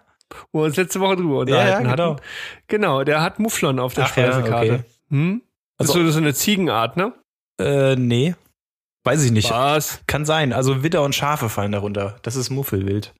[0.51, 2.11] Wo wir uns letzte Woche drüber unterhalten ja, ja, genau.
[2.13, 2.21] hatten.
[2.67, 4.67] Genau, der hat Mufflon auf der Ach, Speisekarte.
[4.67, 4.83] Ja, okay.
[5.09, 5.41] hm?
[5.77, 7.13] Also, das ist so eine Ziegenart, ne?
[7.59, 8.35] Äh, nee.
[9.03, 9.49] Weiß ich nicht.
[9.49, 10.01] Was?
[10.07, 10.53] Kann sein.
[10.53, 12.17] Also Witter und Schafe fallen darunter.
[12.21, 13.13] Das ist Muffelwild.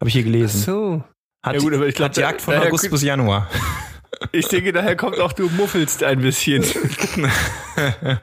[0.00, 0.60] Habe ich hier gelesen.
[0.62, 1.04] Ach so.
[1.42, 3.48] Hat, ja gut, aber ich glaub, hat Jagd von August bis Januar.
[4.32, 6.64] Ich denke, daher kommt auch, du muffelst ein bisschen.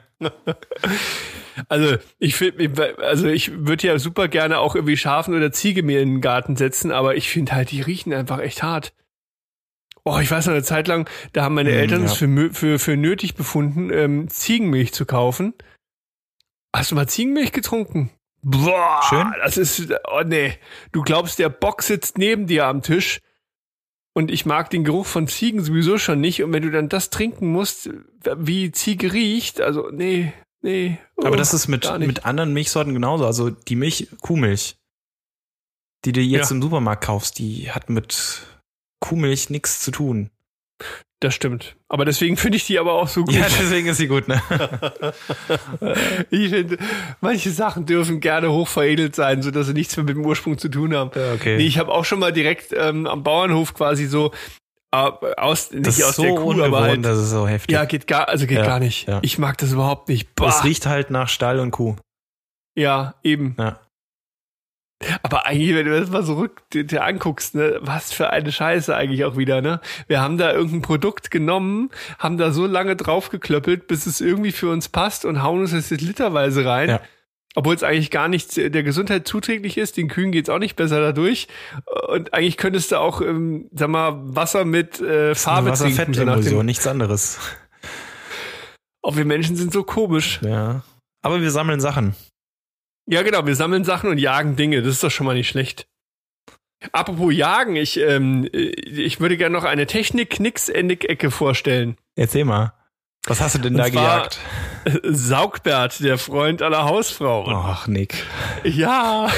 [1.68, 6.00] also ich finde, also ich würde ja super gerne auch irgendwie Schafen oder Ziege mir
[6.00, 8.92] in den Garten setzen, aber ich finde halt, die riechen einfach echt hart.
[10.04, 12.06] Oh, ich weiß noch eine Zeit lang, da haben meine mm, Eltern ja.
[12.06, 15.54] es für, für, für nötig befunden, ähm, Ziegenmilch zu kaufen.
[16.74, 18.10] Hast du mal Ziegenmilch getrunken?
[18.42, 19.34] Boah, Schön.
[19.42, 20.58] das ist, oh nee.
[20.92, 23.20] Du glaubst, der Bock sitzt neben dir am Tisch
[24.14, 26.42] und ich mag den Geruch von Ziegen sowieso schon nicht.
[26.42, 27.90] Und wenn du dann das trinken musst,
[28.36, 30.32] wie Ziege riecht, also nee,
[30.62, 30.98] nee.
[31.16, 33.26] Oh, Aber das ist mit, mit anderen Milchsorten genauso.
[33.26, 34.76] Also die Milch, Kuhmilch,
[36.04, 36.56] die du jetzt ja.
[36.56, 38.42] im Supermarkt kaufst, die hat mit
[39.00, 40.30] Kuhmilch nichts zu tun.
[41.20, 41.76] Das stimmt.
[41.88, 43.34] Aber deswegen finde ich die aber auch so gut.
[43.34, 44.42] Ja, deswegen ist sie gut, ne?
[46.30, 46.76] ich finde,
[47.22, 50.58] manche Sachen dürfen gerne hoch veredelt sein, so dass sie nichts mehr mit dem Ursprung
[50.58, 51.10] zu tun haben.
[51.14, 51.56] Ja, okay.
[51.56, 54.32] Nee, ich habe auch schon mal direkt ähm, am Bauernhof quasi so
[54.92, 57.72] äh, aus, nicht das aus so der Kuh, aber halt, das ist so heftig.
[57.72, 59.08] Ja, geht gar, also geht ja, gar nicht.
[59.08, 59.20] Ja.
[59.22, 60.34] Ich mag das überhaupt nicht.
[60.34, 60.48] Bah.
[60.48, 61.96] Es riecht halt nach Stall und Kuh.
[62.74, 63.56] Ja, eben.
[63.58, 63.80] Ja.
[65.22, 68.96] Aber eigentlich, wenn du das mal so rück dir anguckst, ne, was für eine Scheiße
[68.96, 69.80] eigentlich auch wieder, ne?
[70.08, 74.70] Wir haben da irgendein Produkt genommen, haben da so lange draufgeklöppelt, bis es irgendwie für
[74.70, 76.88] uns passt und hauen uns das jetzt literweise rein.
[76.88, 77.00] Ja.
[77.54, 81.00] Obwohl es eigentlich gar nicht der Gesundheit zuträglich ist, den Kühen geht's auch nicht besser
[81.00, 81.48] dadurch.
[82.08, 86.42] Und eigentlich könntest du auch, ähm, sag mal, Wasser mit äh, Farbe trinken.
[86.42, 87.38] So nichts anderes.
[89.00, 90.40] Auch wir Menschen sind so komisch.
[90.42, 90.82] Ja.
[91.22, 92.14] Aber wir sammeln Sachen.
[93.06, 94.82] Ja, genau, wir sammeln Sachen und jagen Dinge.
[94.82, 95.86] Das ist doch schon mal nicht schlecht.
[96.92, 101.96] Apropos Jagen, ich, ähm, ich würde gerne noch eine Technik-Knicks-Ecke vorstellen.
[102.16, 102.74] Erzähl mal.
[103.26, 104.38] Was hast du denn und da gejagt?
[105.02, 107.52] Saugbert, der Freund aller Hausfrauen.
[107.54, 108.24] Ach, Nick.
[108.62, 109.30] Ja.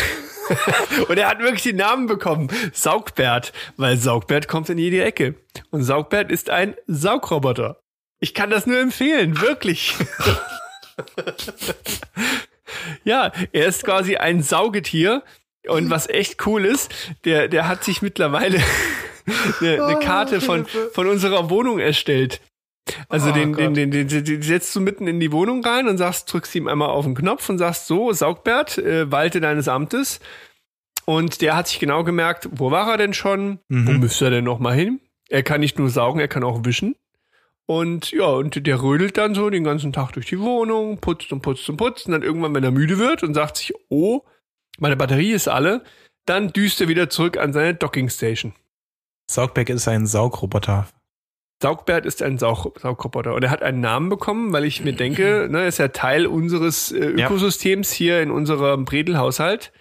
[1.09, 2.49] Und er hat wirklich den Namen bekommen.
[2.73, 5.35] Saugbert, weil Saugbert kommt in jede Ecke.
[5.71, 7.81] Und Saugbert ist ein Saugroboter.
[8.19, 9.95] Ich kann das nur empfehlen, wirklich.
[13.05, 15.23] Ja, er ist quasi ein Saugetier.
[15.67, 16.95] Und was echt cool ist,
[17.25, 18.59] der, der hat sich mittlerweile
[19.61, 22.41] eine, eine Karte von, von unserer Wohnung erstellt.
[23.09, 25.99] Also oh, den, den, den, den, den setzt du mitten in die Wohnung rein und
[25.99, 30.21] sagst, drückst ihm einmal auf den Knopf und sagst so, Saugbert, äh, walte deines Amtes.
[31.05, 33.61] Und der hat sich genau gemerkt, wo war er denn schon?
[33.69, 33.87] Mhm.
[33.87, 35.01] Wo müsste er denn noch mal hin?
[35.29, 36.97] Er kann nicht nur saugen, er kann auch wischen.
[37.69, 41.43] Und ja, und der rödelt dann so den ganzen Tag durch die Wohnung, putzt und
[41.43, 42.07] putzt und putzt.
[42.07, 44.23] Und dann irgendwann, wenn er müde wird und sagt sich, oh,
[44.79, 45.85] meine Batterie ist alle,
[46.25, 48.55] dann düst er wieder zurück an seine Dockingstation.
[49.31, 50.89] Saugberg ist ein Saugroboter.
[51.61, 55.49] Saugbert ist ein Saug Saugroboter und er hat einen Namen bekommen, weil ich mir denke,
[55.51, 57.97] ne, ist ja Teil unseres äh, Ökosystems ja.
[57.97, 59.73] hier in unserem Bredelhaushalt.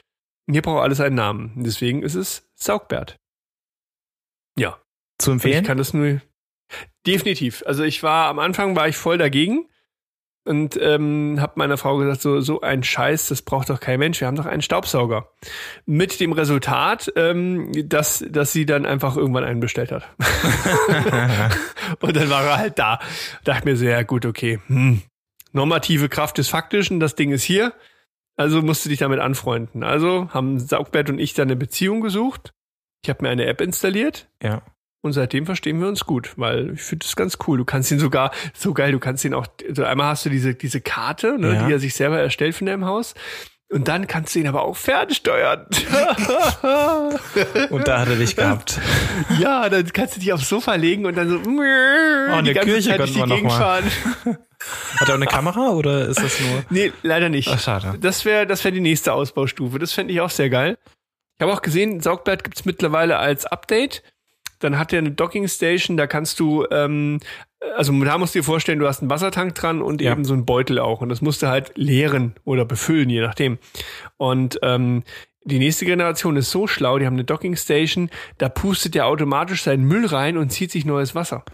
[0.50, 1.54] Hier braucht alles einen Namen.
[1.56, 3.18] Deswegen ist es Saugbert.
[4.58, 4.82] Ja.
[5.20, 5.62] Zu empfehlen?
[5.62, 6.22] Ich kann das nur,
[7.08, 7.64] Definitiv.
[7.66, 9.66] Also ich war am Anfang war ich voll dagegen
[10.44, 14.20] und ähm, habe meiner Frau gesagt, so so ein Scheiß, das braucht doch kein Mensch.
[14.20, 15.30] Wir haben doch einen Staubsauger.
[15.86, 20.04] Mit dem Resultat, ähm, dass dass sie dann einfach irgendwann einen bestellt hat.
[22.02, 23.00] und dann war er halt da.
[23.46, 24.60] Dachte mir sehr gut, okay.
[24.68, 25.02] Hm.
[25.54, 27.74] Normative Kraft des Faktischen, das Ding ist hier.
[28.36, 29.84] Also musst du dich damit anfreunden.
[29.84, 32.54] Also haben Saugbert und ich dann eine Beziehung gesucht.
[33.04, 34.30] Ich habe mir eine App installiert.
[34.44, 34.62] Ja.
[35.02, 37.58] Und seitdem verstehen wir uns gut, weil ich finde das ganz cool.
[37.58, 40.56] Du kannst ihn sogar, so geil, du kannst ihn auch, also einmal hast du diese,
[40.56, 41.66] diese Karte, ne, ja.
[41.66, 43.14] die er sich selber erstellt von deinem Haus.
[43.70, 45.66] Und dann kannst du ihn aber auch fernsteuern.
[47.70, 48.80] und da hat er dich gehabt.
[49.40, 52.92] Ja, dann kannst du dich aufs Sofa legen und dann so oh, in der Kirche
[52.92, 53.84] Zeit durch die Gegend fahren.
[55.00, 56.64] Hat er auch eine Kamera oder ist das nur?
[56.70, 57.50] Nee, leider nicht.
[57.50, 57.96] Ach, schade.
[58.00, 59.80] Das wäre das wär die nächste Ausbaustufe.
[59.80, 60.78] Das fände ich auch sehr geil.
[61.38, 64.04] Ich habe auch gesehen, Saugblatt gibt's mittlerweile als Update.
[64.60, 67.20] Dann hat er eine Docking Station, da kannst du, ähm,
[67.76, 70.12] also da musst du dir vorstellen, du hast einen Wassertank dran und ja.
[70.12, 71.02] eben so einen Beutel auch.
[71.02, 73.58] Und das musst du halt leeren oder befüllen, je nachdem.
[74.18, 75.04] Und ähm,
[75.44, 79.64] die nächste Generation ist so schlau, die haben eine Docking Station, da pustet der automatisch
[79.64, 81.46] seinen Müll rein und zieht sich neues Wasser.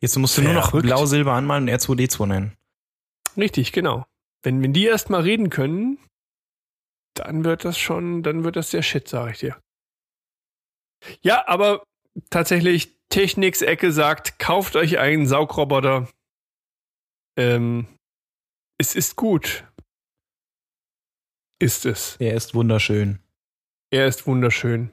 [0.00, 2.52] Jetzt musst du nur noch Blau-Silber anmalen und R2D2 nennen.
[3.36, 4.04] Richtig, genau.
[4.42, 5.98] Wenn, wenn die erst mal reden können,
[7.14, 9.56] dann wird das schon, dann wird das der Shit, sag ich dir.
[11.20, 11.82] Ja, aber
[12.30, 16.08] tatsächlich, Techniks Ecke sagt, kauft euch einen Saugroboter.
[17.36, 17.86] Ähm,
[18.78, 19.64] es ist gut.
[21.58, 22.16] Ist es.
[22.16, 23.20] Er ist wunderschön.
[23.90, 24.90] Er ist wunderschön.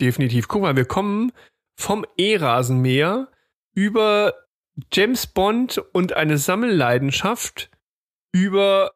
[0.00, 0.48] Definitiv.
[0.48, 1.32] Guck mal, wir kommen
[1.78, 3.30] vom E-Rasenmäher
[3.74, 4.34] über
[4.92, 7.70] James Bond und eine Sammelleidenschaft
[8.32, 8.92] über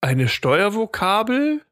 [0.00, 1.64] eine Steuervokabel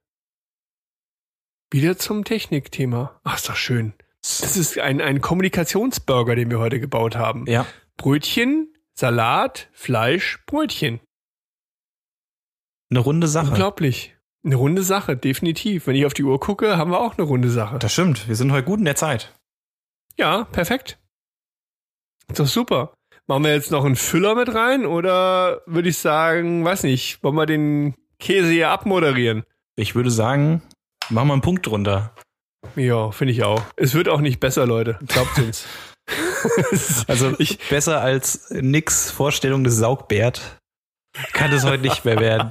[1.70, 3.20] wieder zum Technikthema.
[3.24, 3.94] Ach, ist doch schön.
[4.20, 7.46] Das ist ein, ein Kommunikationsburger, den wir heute gebaut haben.
[7.46, 7.66] Ja.
[7.96, 11.00] Brötchen, Salat, Fleisch, Brötchen.
[12.90, 13.50] Eine runde Sache.
[13.50, 14.16] Unglaublich.
[14.44, 15.86] Eine runde Sache, definitiv.
[15.86, 17.78] Wenn ich auf die Uhr gucke, haben wir auch eine runde Sache.
[17.78, 18.28] Das stimmt.
[18.28, 19.34] Wir sind heute gut in der Zeit.
[20.16, 20.98] Ja, perfekt.
[22.28, 22.94] Ist doch super.
[23.26, 27.34] Machen wir jetzt noch einen Füller mit rein oder würde ich sagen, weiß nicht, wollen
[27.34, 29.44] wir den Käse hier abmoderieren?
[29.76, 30.62] Ich würde sagen,
[31.10, 32.14] machen wir einen Punkt drunter.
[32.76, 33.62] Ja, finde ich auch.
[33.76, 34.98] Es wird auch nicht besser, Leute.
[35.06, 35.66] Glaubt uns.
[37.06, 40.58] also ich besser als nix Vorstellung des Saugbärt
[41.32, 42.50] kann es heute nicht mehr werden.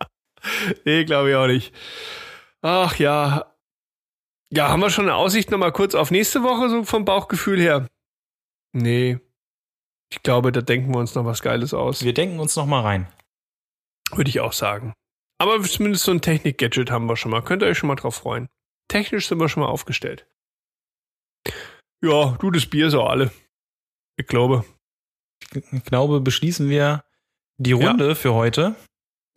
[0.84, 1.74] nee, glaube ich auch nicht.
[2.62, 3.54] Ach ja.
[4.50, 7.86] Ja, haben wir schon eine Aussicht nochmal kurz auf nächste Woche, so vom Bauchgefühl her?
[8.72, 9.18] Nee.
[10.10, 12.02] Ich glaube, da denken wir uns noch was Geiles aus.
[12.02, 13.08] Wir denken uns noch mal rein.
[14.12, 14.94] Würde ich auch sagen.
[15.38, 17.42] Aber zumindest so ein Technik-Gadget haben wir schon mal.
[17.42, 18.48] Könnt ihr euch schon mal drauf freuen.
[18.88, 20.26] Technisch sind wir schon mal aufgestellt.
[22.02, 23.30] Ja, du, das Bier ist auch alle.
[24.16, 24.64] Ich glaube.
[25.52, 27.04] Ich glaube, beschließen wir
[27.58, 28.14] die Runde ja.
[28.14, 28.74] für heute.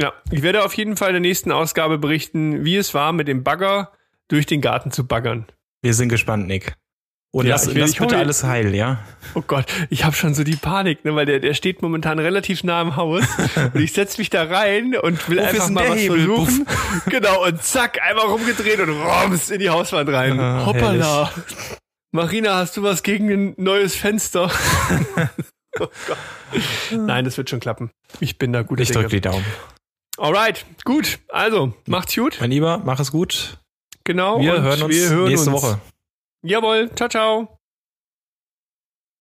[0.01, 3.27] Ja, ich werde auf jeden Fall in der nächsten Ausgabe berichten, wie es war, mit
[3.27, 3.91] dem Bagger
[4.27, 5.45] durch den Garten zu baggern.
[5.83, 6.75] Wir sind gespannt, Nick.
[7.33, 8.99] Und ja, lass, ich will, lass bitte alles heil, ja?
[9.35, 12.65] Oh Gott, ich habe schon so die Panik, ne, weil der, der steht momentan relativ
[12.65, 13.23] nah am Haus
[13.73, 16.25] und ich setz mich da rein und will Wofür einfach mal was Hebel?
[16.25, 16.65] versuchen.
[16.65, 17.05] Puff.
[17.05, 20.37] Genau, und zack, einmal rumgedreht und roms in die Hauswand rein.
[20.41, 21.31] Ah, Hoppala.
[21.33, 21.45] Herrlich.
[22.11, 24.51] Marina, hast du was gegen ein neues Fenster?
[25.79, 25.87] oh
[26.91, 27.91] Nein, das wird schon klappen.
[28.19, 28.81] Ich bin da gut.
[28.81, 29.45] Ich drück die Daumen.
[30.17, 31.19] Alright, gut.
[31.29, 32.37] Also, macht's gut.
[32.41, 33.57] Mein Lieber, mach es gut.
[34.03, 34.41] Genau.
[34.41, 35.63] Wir hören uns wir hören nächste uns.
[35.63, 35.79] Woche.
[36.43, 37.60] Jawohl, ciao, ciao.